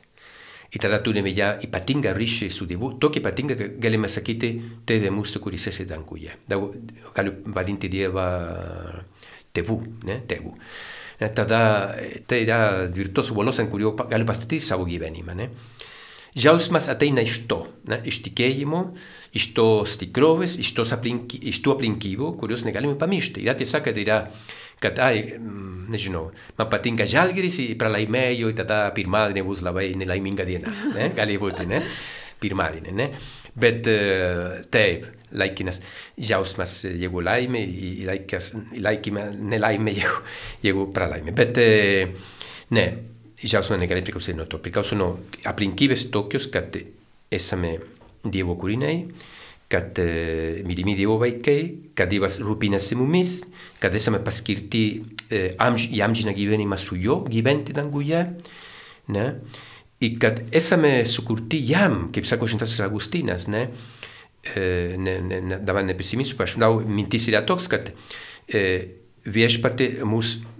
Ir 0.68 0.82
tada 0.82 0.98
turime 1.00 1.30
ja 1.32 1.54
ypatingą 1.64 2.12
ryšį 2.16 2.50
su 2.52 2.66
Dievu, 2.68 2.92
tokį 3.00 3.22
ypatingą, 3.22 3.56
kad 3.56 3.78
galime 3.80 4.10
sakyti, 4.12 4.52
tėve 4.86 5.12
mūsų, 5.14 5.40
kuris 5.40 5.70
esi 5.70 5.86
danguje. 5.88 6.34
Galiu 7.16 7.38
vadinti 7.54 7.88
Dievą 7.88 8.26
tėvų, 9.56 9.78
ne? 10.10 10.18
Tėvų. 10.28 10.52
Tada 11.34 11.60
tai 12.30 12.42
yra 12.44 12.58
virtuoso 12.94 13.34
uolos, 13.34 13.58
ant 13.58 13.72
kurio 13.72 13.94
galiu 13.98 14.28
pastatyti 14.28 14.60
savo 14.62 14.84
gyvenimą, 14.86 15.34
ne? 15.38 15.48
Džiaugsmas 16.38 16.86
ateina 16.92 17.22
iš 17.26 17.40
to, 17.50 17.64
ne, 17.90 17.98
iš 18.06 18.20
tikėjimo, 18.28 18.82
iš 19.38 19.48
tos 19.56 19.96
tikrovės, 19.98 20.54
iš, 20.62 20.70
tos 20.76 20.92
aplinky, 20.94 21.40
iš 21.50 21.58
tų 21.64 21.74
aplinkybių, 21.74 22.30
kurios 22.38 22.62
negalime 22.66 22.94
pamiršti. 23.00 23.42
Yra 23.42 23.56
tiesa, 23.58 23.80
kad 23.82 23.98
yra, 23.98 24.20
kad, 24.82 25.00
ai, 25.02 25.24
nežinau, 25.90 26.28
man 26.60 26.70
patinka 26.70 27.08
žalgeris 27.10 27.58
ir 27.64 27.74
pralaimėjau 27.80 28.52
ir 28.52 28.58
tada 28.60 28.84
pirmadienį 28.94 29.44
bus 29.48 29.64
labai 29.66 29.90
nelaiminga 29.98 30.46
diena. 30.46 30.74
Ne? 30.94 31.10
Gali 31.18 31.40
būti, 31.42 31.66
ne? 31.70 31.82
Pirmadienį, 32.38 32.94
ne? 32.94 33.10
Bet 33.58 33.90
taip, 34.70 35.10
laikinas 35.34 35.80
džiaugsmas, 36.14 36.84
jeigu 36.92 37.24
laimė, 37.26 37.64
laikas, 38.06 38.52
laikime, 38.78 39.26
nelaimė, 39.56 39.98
jeigu, 39.98 40.24
jeigu 40.62 40.86
pralaimė. 40.94 41.34
Bet 41.34 41.58
ne, 42.78 42.86
džiaugsmas 43.46 43.78
negali 43.80 44.02
priklausyti 44.02 44.36
nuo 44.38 44.46
to. 44.50 44.58
Priklauso 44.62 44.96
nuo 44.98 45.12
aplinkybės 45.46 46.08
tokios, 46.14 46.48
kad 46.52 46.74
esame 47.30 47.76
Dievo 48.28 48.56
kūriniai, 48.58 49.04
kad 49.70 49.98
uh, 50.02 50.58
mylimi 50.66 50.96
Dievo 50.98 51.18
vaikai, 51.20 51.92
kad 51.96 52.10
Dievas 52.10 52.40
rūpinasi 52.42 52.98
mumis, 52.98 53.38
kad 53.78 53.94
esame 53.94 54.18
paskirti 54.24 54.82
uh, 54.98 55.52
amž, 55.68 55.86
į 55.94 56.02
amžiną 56.08 56.34
gyvenimą 56.34 56.80
su 56.80 56.98
juo, 56.98 57.20
gyventi 57.30 57.76
danguje. 57.76 58.24
Ne? 59.14 59.26
Ir 60.02 60.18
kad 60.22 60.42
esame 60.54 61.04
sukurti 61.08 61.62
jam, 61.70 62.08
kaip 62.14 62.26
sako 62.26 62.50
Šventasis 62.50 62.82
Augustinas, 62.86 63.46
ne? 63.52 63.68
Uh, 64.48 64.96
ne, 64.98 65.18
ne, 65.22 65.42
ne, 65.44 65.62
dabar 65.62 65.86
nepesimistų, 65.86 66.42
aš 66.42 66.56
žinau, 66.56 66.78
mintis 66.82 67.30
yra 67.30 67.44
toks, 67.46 67.70
kad 67.70 67.92
uh, 67.92 68.88
viešpatė 69.28 69.92
mūsų 70.08 70.57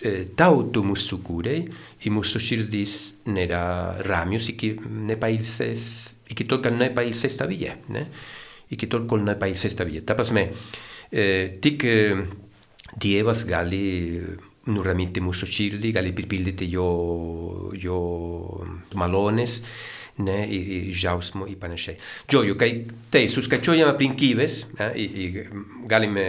tautų 0.00 0.82
mūsų 0.86 1.18
kūrei 1.26 1.64
ir 1.66 2.14
mūsų 2.14 2.40
širdys 2.40 2.96
nėra 3.28 3.62
ramius 4.06 4.48
iki 4.52 4.74
nepailsės, 5.10 5.82
iki 6.32 6.46
tol, 6.48 6.62
kad 6.64 6.76
nepailsės 6.76 7.36
ta 7.36 7.48
vida, 7.50 7.76
ne? 7.92 8.06
iki 8.70 8.88
tol, 8.90 9.04
kol 9.10 9.24
nepailsės 9.26 9.76
ta 9.76 9.84
vida. 9.84 10.04
Ta 10.06 10.16
prasme, 10.18 10.48
eh, 11.12 11.58
tik 11.60 11.84
eh, 11.84 12.22
Dievas 12.90 13.44
gali 13.46 14.18
nuraminti 14.70 15.22
mūsų 15.22 15.46
širdį, 15.46 15.92
gali 15.94 16.10
pripildyti 16.16 16.66
jo, 16.72 17.70
jo 17.78 17.98
malones, 18.98 19.60
ne, 20.18 20.38
i, 20.48 20.60
i 20.76 20.78
džiaugsmo 20.92 21.46
i 21.48 21.56
panašiai. 21.60 21.96
Žodžiu, 22.30 22.56
kai 22.60 22.70
tai 23.12 23.24
suskaičiuojam 23.32 23.92
aplinkybės, 23.92 24.60
ne, 24.78 24.90
i, 24.98 25.06
i 25.06 25.44
galime 25.90 26.26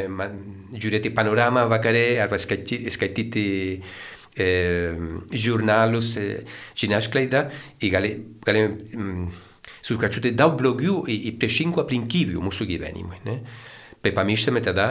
žiūrėti 0.72 1.14
panoramą 1.16 1.68
vakare 1.72 2.06
arba 2.24 2.40
skaityti, 2.42 2.92
skaityti 2.94 3.46
e, 4.38 4.50
žurnalus, 5.34 6.16
e, 6.22 6.44
žiniasklaidą 6.80 7.46
ir 7.82 7.94
gali, 7.94 8.14
galime 8.46 8.76
mm, 8.78 9.32
suskaičiuoti 9.86 10.36
daug 10.38 10.56
blogių 10.60 11.02
ir 11.12 11.40
priešingų 11.42 11.84
aplinkybių 11.84 12.46
mūsų 12.46 12.70
gyvenimui. 12.70 13.22
Ne? 13.28 13.40
Bet 14.02 14.16
pamirštame 14.18 14.64
tada, 14.66 14.88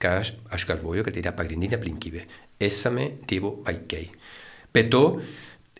ką 0.00 0.18
aš, 0.20 0.34
aš 0.52 0.66
galvoju, 0.68 1.04
kad 1.06 1.16
yra 1.20 1.32
pagrindinė 1.36 1.78
aplinkybė. 1.78 2.26
Esame 2.60 3.14
Dievo 3.28 3.58
vaikai. 3.64 4.08
Be 4.74 4.82
to, 4.90 5.04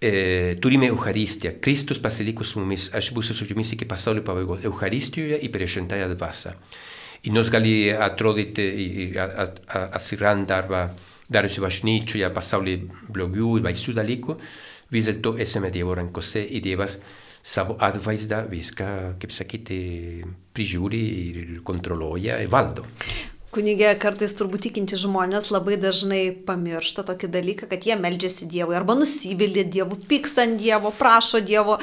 e, 0.04 0.56
turime 0.60 0.90
Eucharistiją. 0.92 1.54
Kristus 1.64 2.00
pasiliko 2.02 2.44
su 2.44 2.60
mumis. 2.60 2.90
Aš 2.94 3.10
būsiu 3.16 3.36
su 3.36 3.48
jumis 3.48 3.72
iki 3.74 3.88
pasaulio 3.88 4.24
pabaigos. 4.26 4.64
Eucharistijoje 4.68 5.40
ir 5.40 5.52
per 5.54 5.64
šventąją 5.64 6.10
dvasią. 6.12 6.54
Ir 7.24 7.32
nors 7.32 7.48
gali 7.48 7.88
atrodyti, 7.88 8.68
atsiranda 9.16 10.58
arba 10.60 10.84
darosi 11.32 11.62
bažnyčioje 11.64 12.28
pasaulyje 12.36 12.82
blogių 13.14 13.58
ir 13.58 13.64
baisių 13.64 13.94
dalykų, 13.96 14.36
vis 14.92 15.08
dėlto 15.08 15.38
esame 15.40 15.70
Dievo 15.72 15.96
rankose 15.96 16.42
ir 16.44 16.60
Dievas 16.64 16.98
savo 17.44 17.76
atvaizdą 17.80 18.44
viską, 18.48 18.88
kaip 19.20 19.32
sakyti, 19.32 19.78
prižiūri 20.56 21.00
ir 21.28 21.40
kontroliuoja 21.64 22.38
ir 22.44 22.52
valdo. 22.52 22.86
Kunigė, 23.54 23.92
kartais 24.02 24.32
turbūt 24.34 24.64
tikinti 24.66 24.96
žmonės 24.98 25.52
labai 25.54 25.76
dažnai 25.78 26.22
pamiršta 26.48 27.04
tokį 27.06 27.28
dalyką, 27.36 27.68
kad 27.70 27.84
jie 27.86 27.94
meldžiasi 27.94 28.48
Dievui 28.50 28.74
arba 28.74 28.96
nusivylė 28.98 29.62
Dievu, 29.70 30.00
pyksta 30.10 30.42
ant 30.48 30.58
Dievo, 30.58 30.90
prašo 30.98 31.38
Dievo. 31.38 31.76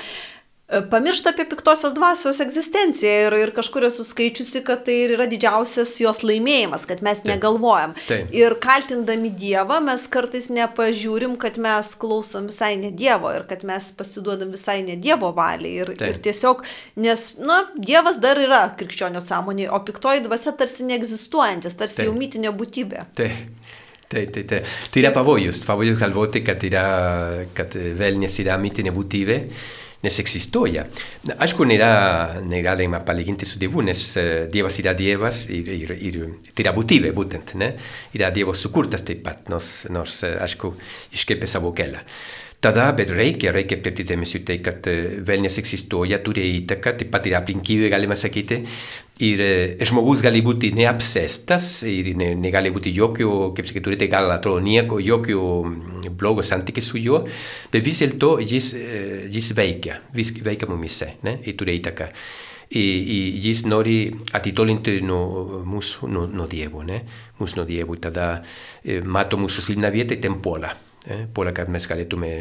E, 0.72 0.82
pamiršta 0.90 1.30
apie 1.30 1.44
piktosios 1.52 1.92
dvasios 1.94 2.38
egzistenciją 2.40 3.16
ir, 3.26 3.34
ir 3.44 3.50
kažkur 3.56 3.84
esu 3.90 4.06
skaičiusi, 4.08 4.62
kad 4.64 4.86
tai 4.88 5.02
yra 5.18 5.26
didžiausias 5.28 5.98
jos 6.00 6.22
laimėjimas, 6.24 6.86
kad 6.88 7.02
mes 7.04 7.20
Taip. 7.20 7.34
negalvojam. 7.34 7.96
Taip. 8.08 8.30
Ir 8.36 8.56
kaltindami 8.64 9.34
Dievą 9.36 9.82
mes 9.84 10.06
kartais 10.14 10.48
nepažiūrim, 10.54 11.36
kad 11.42 11.60
mes 11.60 11.90
klausom 12.00 12.48
visai 12.48 12.78
ne 12.80 12.94
Dievo 12.96 13.34
ir 13.36 13.44
kad 13.50 13.66
mes 13.68 13.90
pasiduodam 14.00 14.54
visai 14.56 14.80
ne 14.88 14.96
Dievo 14.96 15.34
valiai. 15.36 15.74
Ir, 15.84 15.92
Taip. 16.00 16.08
ir 16.08 16.22
tiesiog, 16.30 16.64
nes, 17.04 17.26
na, 17.44 17.60
Dievas 17.76 18.22
dar 18.24 18.40
yra 18.40 18.64
krikščionio 18.80 19.20
sąmonėje, 19.28 19.74
o 19.76 19.82
piktoji 19.92 20.24
dvasia 20.30 20.56
tarsi 20.56 20.88
neegzistuojantis, 20.88 21.76
tarsi 21.84 22.00
Taip. 22.00 22.08
jau 22.08 22.16
mytinė 22.16 22.56
būtybė. 22.56 23.06
Taip. 23.20 23.44
Taip, 24.12 24.32
taip, 24.36 24.48
taip. 24.48 24.72
Tai 24.92 25.00
yra 25.00 25.14
pavojus, 25.16 25.62
pavojus 25.64 26.00
galvoti, 26.00 26.42
kad, 26.44 26.64
yra, 26.68 26.88
kad 27.56 27.76
velnės 28.00 28.40
yra 28.44 28.58
mitinė 28.60 28.92
būtybė 28.96 29.38
nes 30.02 30.20
egzistoja. 30.24 30.86
Aišku, 31.38 31.66
nėra, 31.70 32.42
negalima 32.48 33.02
palyginti 33.06 33.48
su 33.50 33.60
Dievu, 33.62 33.84
nes 33.86 34.04
Dievas 34.52 34.80
yra 34.82 34.96
Dievas 34.98 35.46
ir, 35.54 35.72
ir, 35.76 35.96
ir 35.98 36.20
tai 36.52 36.66
yra 36.66 36.76
būtybė 36.78 37.14
būtent, 37.18 37.56
ne? 37.62 37.74
Yra 38.18 38.32
Dievo 38.34 38.56
sukurtas 38.58 39.06
taip 39.08 39.24
pat, 39.26 39.48
nors, 39.54 39.86
nors 39.94 40.24
aišku, 40.32 40.74
iškepė 41.18 41.50
savo 41.50 41.74
kelią. 41.78 42.02
Tada, 42.62 42.92
bet 42.94 43.10
reikia, 43.10 43.50
reikia 43.56 43.80
atkreipti 43.80 44.04
dėmesį 44.06 44.40
tai, 44.46 44.60
kad 44.62 44.86
velnės 45.26 45.56
egzistuoja, 45.58 46.20
turi 46.22 46.44
įtaką, 46.60 46.92
taip 47.00 47.10
pat 47.10 47.26
yra 47.26 47.40
aplinkybė, 47.40 47.88
galima 47.90 48.14
sakyti, 48.14 48.60
ir 49.26 49.42
žmogus 49.90 50.22
gali 50.22 50.44
būti 50.46 50.70
neapsėstas 50.78 51.72
ir 51.90 52.12
ne, 52.20 52.28
negali 52.38 52.70
būti 52.74 52.94
jokio, 52.94 53.50
kaip 53.58 53.66
sakyti, 53.66 53.86
turite 53.88 54.10
gal 54.12 54.30
atrodo 54.34 54.62
nieko, 54.62 55.00
jokio 55.02 55.42
blogo 56.22 56.46
santykį 56.46 56.84
su 56.86 57.02
juo, 57.02 57.24
bet 57.74 57.82
vis 57.86 58.04
dėlto 58.04 58.36
jis, 58.46 58.70
jis 59.34 59.52
veikia, 59.58 59.98
vis 60.14 60.30
veikia 60.46 60.70
mumise, 60.70 61.16
ne, 61.26 61.40
ir 61.42 61.58
turi 61.58 61.80
įtaką. 61.80 62.12
I, 62.72 62.84
i 62.86 63.18
jis 63.44 63.66
nori 63.68 63.98
atitolinti 64.38 65.00
nuo 65.04 65.64
mūsų, 65.68 66.08
nuo, 66.14 66.30
nuo 66.30 66.46
Dievo, 66.48 66.86
ne? 66.88 67.02
mūsų 67.42 67.60
nuo 67.60 67.66
Dievo, 67.68 67.98
tada 68.00 68.38
eh, 68.38 69.02
mato 69.04 69.42
mūsų 69.42 69.66
silpną 69.66 69.92
vietą 69.92 70.16
ir 70.16 70.24
tempuola 70.24 70.70
eh, 70.72 70.91
puolella 71.34 71.56
kad 71.58 71.72
mes 71.74 71.88
galėtume 71.90 72.32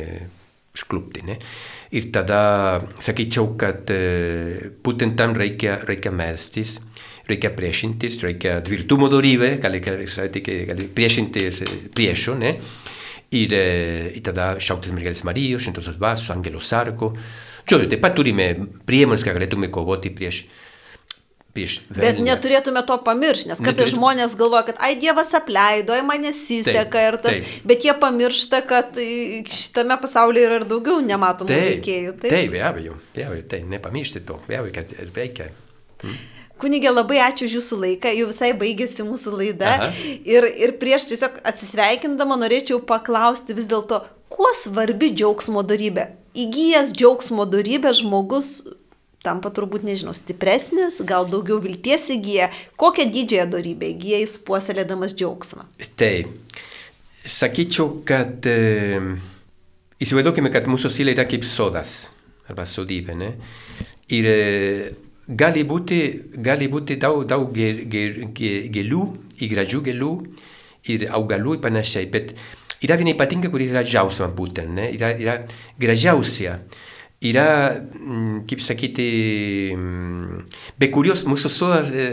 išklupti. 0.75 1.25
Ne? 1.27 1.37
Ir 1.97 2.11
tada 2.15 2.43
sakyčiau, 3.03 3.55
kad 3.61 3.91
e, 3.91 4.71
būtent 4.85 5.17
tam 5.19 5.35
reikia, 5.39 5.81
reikia 5.87 6.13
melstis, 6.15 6.79
reikia 7.31 7.53
priešintis, 7.57 8.21
reikia 8.25 8.59
tvirtumo 8.67 9.11
dorybė, 9.11 9.57
gali, 9.63 9.83
gali, 9.83 10.07
gali 10.71 10.89
priešintis 10.95 11.63
priešo, 11.95 12.39
ne? 12.39 12.55
Ir, 13.31 13.53
e, 13.55 13.67
ir 14.19 14.25
tada 14.27 14.57
šauktis 14.63 14.95
mergelės 14.95 15.23
Marijos, 15.27 15.63
šventosios 15.67 15.99
dvasios, 15.99 16.33
angelo 16.35 16.63
sargo. 16.63 17.13
Žodžiu, 17.71 17.91
taip 17.93 18.03
pat 18.03 18.17
turime 18.19 18.53
priemonės, 18.87 19.27
kad 19.27 19.39
galėtume 19.39 19.71
kovoti 19.71 20.11
prieš 20.15 20.45
velnę. 21.55 22.03
Bet 22.05 22.20
neturėtume 22.24 22.82
to 22.86 22.96
pamiršti, 23.05 23.51
nes 23.51 23.62
kartais 23.64 23.92
žmonės 23.94 24.36
galvoja, 24.38 24.64
kad 24.70 24.82
ai 24.86 24.94
Dievas 25.01 25.32
apleido, 25.36 25.94
ai 25.96 26.03
man 26.07 26.22
nesiseka 26.24 27.05
ir 27.09 27.18
tas, 27.22 27.38
taip. 27.38 27.68
bet 27.70 27.86
jie 27.86 27.94
pamiršta, 28.01 28.62
kad 28.70 28.98
šitame 29.51 29.98
pasaulyje 30.03 30.48
yra 30.48 30.61
ir 30.61 30.66
daugiau 30.70 31.01
nematomų 31.05 31.51
taip, 31.51 31.70
veikėjų. 31.70 32.18
Taip, 32.20 32.34
taip 32.34 32.53
be 32.55 32.62
abejo, 32.66 32.98
be 33.16 33.26
abejo, 33.26 33.46
tai 33.51 33.64
nepamiršti 33.66 34.22
to, 34.28 34.38
be 34.48 34.61
abejo, 34.61 34.76
kad 34.78 34.94
veikia. 35.16 35.51
Hmm. 36.05 36.20
Kunigė, 36.61 36.90
labai 36.92 37.22
ačiū 37.24 37.46
už 37.48 37.57
jūsų 37.57 37.76
laiką, 37.84 38.11
jau 38.18 38.26
visai 38.28 38.51
baigėsi 38.57 39.05
mūsų 39.07 39.32
laida. 39.32 39.90
Ir, 40.28 40.44
ir 40.44 40.74
prieš 40.80 41.07
tiesiog 41.09 41.40
atsisveikindama 41.48 42.36
norėčiau 42.42 42.82
paklausti 42.84 43.57
vis 43.57 43.68
dėlto, 43.70 44.03
kuo 44.32 44.51
svarbi 44.59 45.09
džiaugsmo 45.14 45.64
darybė? 45.64 46.11
Įgyjęs 46.36 46.92
džiaugsmo 46.94 47.46
darybę 47.48 47.94
žmogus 47.96 48.61
tampa 49.25 49.51
turbūt, 49.53 49.85
nežinau, 49.85 50.14
stipresnis, 50.16 51.01
gal 51.07 51.29
daugiau 51.29 51.61
vilties 51.62 52.09
įgyja. 52.16 52.49
Kokią 52.81 53.09
didžiąją 53.12 53.49
darybę 53.53 53.91
įgyja 53.95 54.23
jis 54.23 54.39
puoselėdamas 54.47 55.12
džiaugsmą? 55.16 55.66
Taip, 56.01 56.33
sakyčiau, 57.29 58.01
kad 58.09 58.49
e, 58.49 59.01
įsivaizduokime, 60.01 60.53
kad 60.53 60.68
mūsų 60.71 60.93
siela 60.95 61.14
yra 61.16 61.29
kaip 61.29 61.45
sodas 61.45 62.14
arba 62.51 62.64
sodybė, 62.66 63.16
ne? 63.18 63.35
Ir 64.11 64.27
e, 64.27 64.39
gali 65.29 65.66
būti, 65.68 66.01
gali 66.43 66.71
būti 66.73 66.97
daug, 67.01 67.23
daug 67.29 67.53
gėlių, 67.55 69.03
gražių 69.53 69.83
gėlių 69.87 70.14
ir 70.91 71.07
augalų 71.12 71.59
ir 71.59 71.62
panašiai, 71.66 72.09
bet 72.11 72.33
yra 72.81 72.97
viena 72.97 73.12
ypatinga, 73.12 73.53
kuri 73.53 73.68
yra 73.71 73.85
džiaugsma 73.85 74.31
būtent? 74.35 74.81
Yra, 74.97 75.12
yra 75.21 75.37
gražiausia 75.81 76.57
yra, 77.21 77.77
mm, 77.77 78.45
kaip 78.49 78.62
sakyti, 78.64 79.07
mm, 79.77 80.45
be 80.81 80.89
kurios 80.93 81.27
mūsų 81.29 81.53
sodas 81.53 81.93
e, 81.93 82.07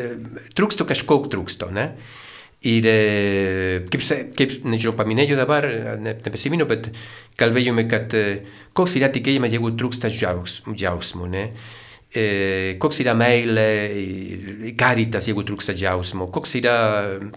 trūksto 0.55 0.87
kažko 0.87 1.21
trūksto, 1.31 1.71
ne? 1.71 1.93
Ir 2.67 2.87
e, 2.89 3.85
kaip, 3.87 4.03
kaip 4.35 4.53
nežinau, 4.65 4.95
paminėjau 4.97 5.37
dabar, 5.39 5.67
ne, 6.01 6.17
neprisimenu, 6.25 6.65
bet 6.67 6.89
kalbėjome, 7.39 7.87
kad 7.87 8.15
e, 8.17 8.23
koks 8.75 8.97
yra 8.99 9.11
tikėjimas, 9.13 9.53
jeigu 9.53 9.71
trūksta 9.77 10.11
džiaugsmo, 10.11 11.29
ne? 11.31 11.51
E, 12.07 12.75
koks 12.81 12.99
yra 13.03 13.13
meilė, 13.15 14.73
caritas, 14.79 15.27
jeigu 15.29 15.43
trūksta 15.47 15.75
džiaugsmo, 15.77 16.27
koks 16.33 16.55
yra, 16.59 16.77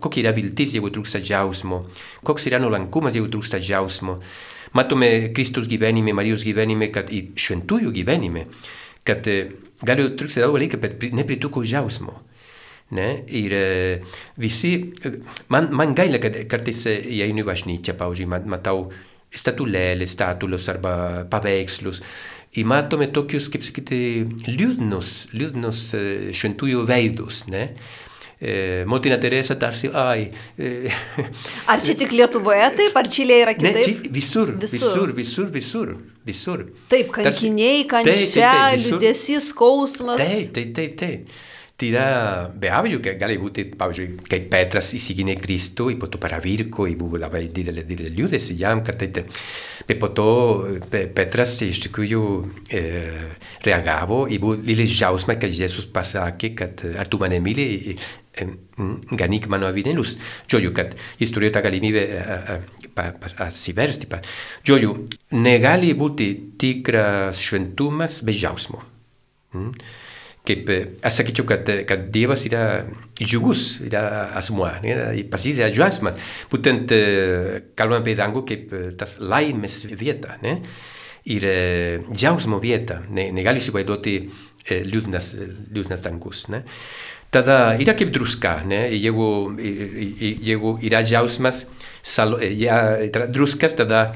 kokia 0.03 0.25
yra 0.25 0.35
viltis, 0.35 0.75
jeigu 0.75 0.91
trūksta 0.95 1.21
džiaugsmo, 1.23 1.85
koks 2.27 2.49
yra 2.51 2.59
nuolankumas, 2.63 3.15
jeigu 3.19 3.31
trūksta 3.31 3.63
džiaugsmo. 3.63 4.19
Matome 4.77 5.33
Kristus 5.35 5.69
gyvenime, 5.71 6.15
Marijos 6.15 6.45
gyvenime, 6.47 6.91
kad 6.95 7.11
į 7.11 7.33
šventųjų 7.41 7.93
gyvenime, 7.95 8.47
kad 9.07 9.27
gali 9.27 10.11
trūkti 10.15 10.43
daug 10.43 10.59
dalykų, 10.59 10.81
bet 10.83 11.07
nepritrūko 11.19 11.65
džiaugsmo. 11.67 12.15
Ne? 12.95 13.09
Ir 13.27 13.55
visi, 14.39 14.73
man, 15.51 15.71
man 15.75 15.95
gaila, 15.99 16.19
kad 16.23 16.39
kartais 16.51 16.83
einu 16.91 17.45
į 17.45 17.47
bažnyčią, 17.47 17.95
pavyzdžiui, 17.99 18.29
matau 18.51 18.89
statulėlės, 19.31 20.15
statulos 20.17 20.67
arba 20.73 20.95
paveikslus. 21.31 22.03
Ir 22.59 22.67
matome 22.67 23.07
tokius, 23.15 23.47
kaip 23.51 23.63
sakyti, 23.63 24.01
liūdnus, 24.51 25.31
liūdnus 25.39 25.83
šventųjų 26.35 26.83
veidus. 26.89 27.45
Ne? 27.51 27.69
E, 28.41 28.85
motina 28.87 29.19
Teresa 29.19 29.55
tarsi, 29.61 29.91
ai. 29.93 30.31
E, 30.57 30.89
ar 31.71 31.85
čia 31.85 31.95
tik 32.01 32.15
Lietuvoje 32.17 32.71
taip, 32.79 32.97
ar 32.97 33.11
Čilėje 33.13 33.45
yra 33.45 33.55
kitaip? 33.59 33.77
Ne, 33.77 33.85
či, 33.85 34.15
visur, 34.17 34.55
visur, 34.57 35.13
visur, 35.17 35.53
visur, 35.53 35.95
visur. 36.27 36.65
Taip, 36.91 37.13
kankiniai, 37.21 37.85
kančia, 37.91 38.57
liūdėsys, 38.81 39.53
skausmas. 39.53 40.25
Taip, 40.25 40.53
taip, 40.57 40.75
taip, 40.81 40.99
taip. 41.05 41.39
Tai 41.81 41.89
yra, 41.89 42.51
be 42.61 42.69
abejo, 42.69 42.99
gali 43.01 43.39
būti, 43.41 43.63
pavyzdžiui, 43.81 44.27
kai 44.29 44.43
Petras 44.53 44.91
įsigynė 44.99 45.39
Kristų, 45.41 45.87
ir 45.95 45.97
po 46.03 46.11
to 46.13 46.19
paravirko, 46.21 46.85
ir 46.85 46.99
buvo 47.01 47.17
labai 47.17 47.47
didelė, 47.49 47.87
didelė 47.89 48.11
liūdėsi 48.19 48.57
jam, 48.61 48.83
kad 48.85 49.01
tai, 49.01 49.23
bet 49.89 49.97
po 50.03 50.11
to 50.13 50.27
Petras 50.93 51.55
iš 51.65 51.81
tikrųjų 51.87 52.25
e, 52.69 52.83
reagavo, 53.65 54.27
ir 54.29 54.43
buvo 54.43 54.59
didelis 54.61 54.93
džiaugsmas, 54.93 55.41
kad 55.41 55.57
Jėzus 55.57 55.89
pasakė, 55.95 56.53
kad 56.59 56.85
ar 57.01 57.09
tu 57.09 57.23
mane 57.23 57.41
myli, 57.41 57.97
ganyk 59.21 59.49
mano 59.51 59.69
avinėlius. 59.71 60.17
Žodžiu, 60.51 60.71
kad 60.77 60.95
jis 61.21 61.33
turėjo 61.35 61.57
tą 61.57 61.65
galimybę 61.67 62.05
atsiversti. 63.47 64.11
Žodžiu, 64.67 64.95
negali 65.39 65.93
būti 65.99 66.31
tikras 66.61 67.43
šventumas 67.43 68.21
be 68.27 68.37
džiaugsmo. 68.37 68.85
Mm? 69.57 69.75
Kaip, 70.47 70.71
aš 71.05 71.19
sakyčiau, 71.21 71.45
kad, 71.47 71.69
kad 71.87 72.07
Dievas 72.15 72.47
yra 72.49 72.87
džiugus, 73.21 73.83
yra 73.85 74.31
asmuo, 74.39 74.71
ne? 74.83 74.95
pas 75.31 75.45
jis 75.45 75.61
yra 75.61 75.69
džiaugsmas. 75.75 76.17
Būtent 76.51 76.95
kalbame 77.77 78.01
apie 78.01 78.17
dangų 78.19 78.47
kaip 78.49 78.73
tas 78.99 79.19
laimės 79.21 79.83
vieta. 79.91 80.39
Ne? 80.47 80.63
ir 81.25 81.45
e, 81.45 82.01
džiaugsmo 82.13 82.61
vieta, 82.63 83.01
ne, 83.13 83.29
negali 83.35 83.61
įsivaizduoti 83.61 84.15
e, 84.21 84.81
liūdnas, 84.87 85.33
liūdnas 85.75 86.05
dangus. 86.07 86.47
Ne? 86.53 86.63
Tada 87.31 87.77
yra 87.79 87.95
kaip 87.95 88.11
druska, 88.15 88.57
ne? 88.67 88.83
jeigu, 88.91 89.27
jeigu 89.59 90.77
yra 90.83 91.05
džiaugsmas, 91.07 91.65
salo, 92.03 92.41
ja, 92.43 92.81
druskas, 93.31 93.79
tada 93.79 94.09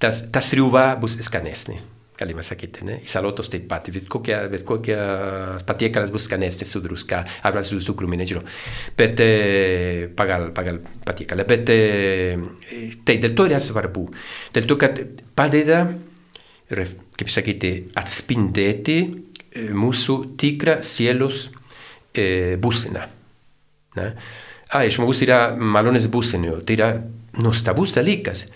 tas, 0.00 0.24
ta 0.32 0.40
sriuba 0.40 0.94
bus 1.00 1.18
skanesnė 1.20 1.82
galima 2.22 2.42
sakyti, 2.44 2.84
ne? 2.86 2.98
Salotos 3.08 3.50
taip 3.52 3.66
pat, 3.70 3.88
bet 3.94 4.06
kokia, 4.10 4.42
bet 4.52 4.64
kokia 4.68 4.98
patiekalas 5.66 6.12
bus 6.14 6.26
skanesnis 6.28 6.70
su 6.72 6.82
druska, 6.84 7.22
arba 7.48 7.62
su 7.66 7.80
cukrumi, 7.82 8.18
nežinau. 8.20 8.44
Bet 8.98 9.22
pagal, 10.18 10.50
pagal 10.56 10.80
patiekalą. 11.06 11.46
Bet 11.48 11.72
e, 11.72 11.78
tai 13.06 13.18
dėl 13.22 13.34
to 13.38 13.48
yra 13.50 13.60
svarbu. 13.62 14.06
Dėl 14.54 14.68
to, 14.70 14.78
kad 14.80 15.00
padeda, 15.38 15.84
kaip 16.70 17.32
sakyti, 17.32 17.72
atspindėti 17.98 18.98
e, 19.02 19.68
mūsų 19.74 20.18
tikrą 20.40 20.80
sielos 20.86 21.48
e, 22.14 22.56
būseną. 22.60 23.02
Ne? 23.98 24.06
Ah, 24.72 24.86
žmogus 24.88 25.20
yra 25.26 25.52
malonės 25.56 26.08
būsenio, 26.12 26.60
tai 26.64 26.78
yra 26.78 26.92
nuostabus 27.42 27.92
dalykas, 27.96 28.46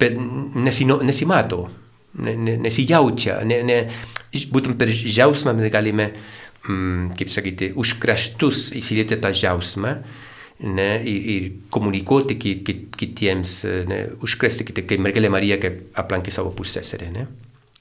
bet 0.00 0.16
nesino, 0.16 0.98
nesimato 1.04 1.66
ne, 2.24 2.34
ne, 2.36 2.56
nesijaučia, 2.64 3.40
ne, 3.48 3.60
ne, 3.66 3.78
būtent 4.52 4.78
per 4.80 4.92
džiausmą 4.92 5.54
mes 5.58 5.70
galime, 5.72 6.10
mm, 6.66 7.12
kaip 7.18 7.32
sakyti, 7.32 7.72
užkraštus 7.78 8.70
įsilieti 8.78 9.20
tą 9.20 9.32
džiausmą 9.34 9.94
ne, 10.72 10.88
ir, 11.04 11.28
ir 11.34 11.50
komunikuoti 11.74 12.38
ki, 12.40 12.54
ki, 12.66 12.78
kitiems, 12.98 13.58
ne, 13.90 14.00
užkrasti 14.24 14.66
kitą, 14.68 14.86
kaip 14.88 15.04
mergelė 15.04 15.32
Marija, 15.32 15.60
kaip 15.62 16.00
aplankė 16.00 16.34
savo 16.34 16.52
pusseserę. 16.56 17.12
Ne. 17.14 17.28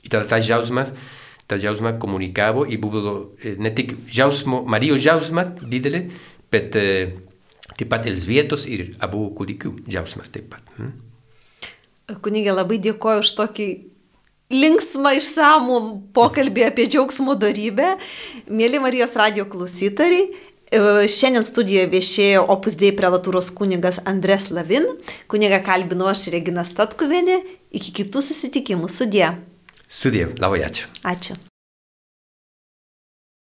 Ir 0.03 0.13
tada 0.13 0.27
tas 0.29 0.45
džiausmas, 0.45 0.93
tą 1.47 1.59
džiausmą 1.59 1.95
komunikavo 2.01 2.65
ir 2.67 2.79
buvo 2.83 3.17
ne 3.57 3.71
tik 3.75 3.95
džiausmo, 4.09 4.63
Marijos 4.67 5.01
džiausmas 5.03 5.53
didelė, 5.63 6.07
bet 6.51 6.75
taip 6.75 7.89
pat 7.91 8.07
Elsvietos 8.09 8.65
ir 8.69 8.91
abu 9.03 9.27
kūdikių 9.37 9.73
džiausmas 9.87 10.31
taip 10.33 10.49
pat. 10.53 10.63
Hmm? 10.77 10.95
Kunigė, 12.23 12.53
labai 12.55 12.79
dėkoju 12.79 13.23
už 13.23 13.31
tokį 13.35 13.67
linksmą 14.53 15.17
išsamų 15.19 15.79
pokalbį 16.15 16.67
apie 16.69 16.87
džiaugsmo 16.87 17.35
darybę. 17.39 17.95
Mėly 18.47 18.79
Marijos 18.79 19.15
radio 19.19 19.43
klausytojai, 19.49 20.21
e, 20.71 20.79
Šiandien 21.11 21.43
studijoje 21.47 21.89
viešėjo 21.91 22.45
Opus 22.55 22.77
Dei 22.79 22.93
prelatūros 22.95 23.51
kunigas 23.51 23.99
Andres 24.05 24.49
Lavin, 24.55 24.87
kuniga 25.27 25.59
kalbinu 25.63 26.07
aš 26.07 26.29
Regina 26.31 26.63
Statkuvienė, 26.63 27.41
iki 27.75 27.91
kitų 27.99 28.23
susitikimų. 28.23 28.87
Sudie. 29.87 30.25
Sudie, 30.27 30.27
labai 30.39 30.59
ačiū. 30.67 30.87
Ačiū. 31.03 31.35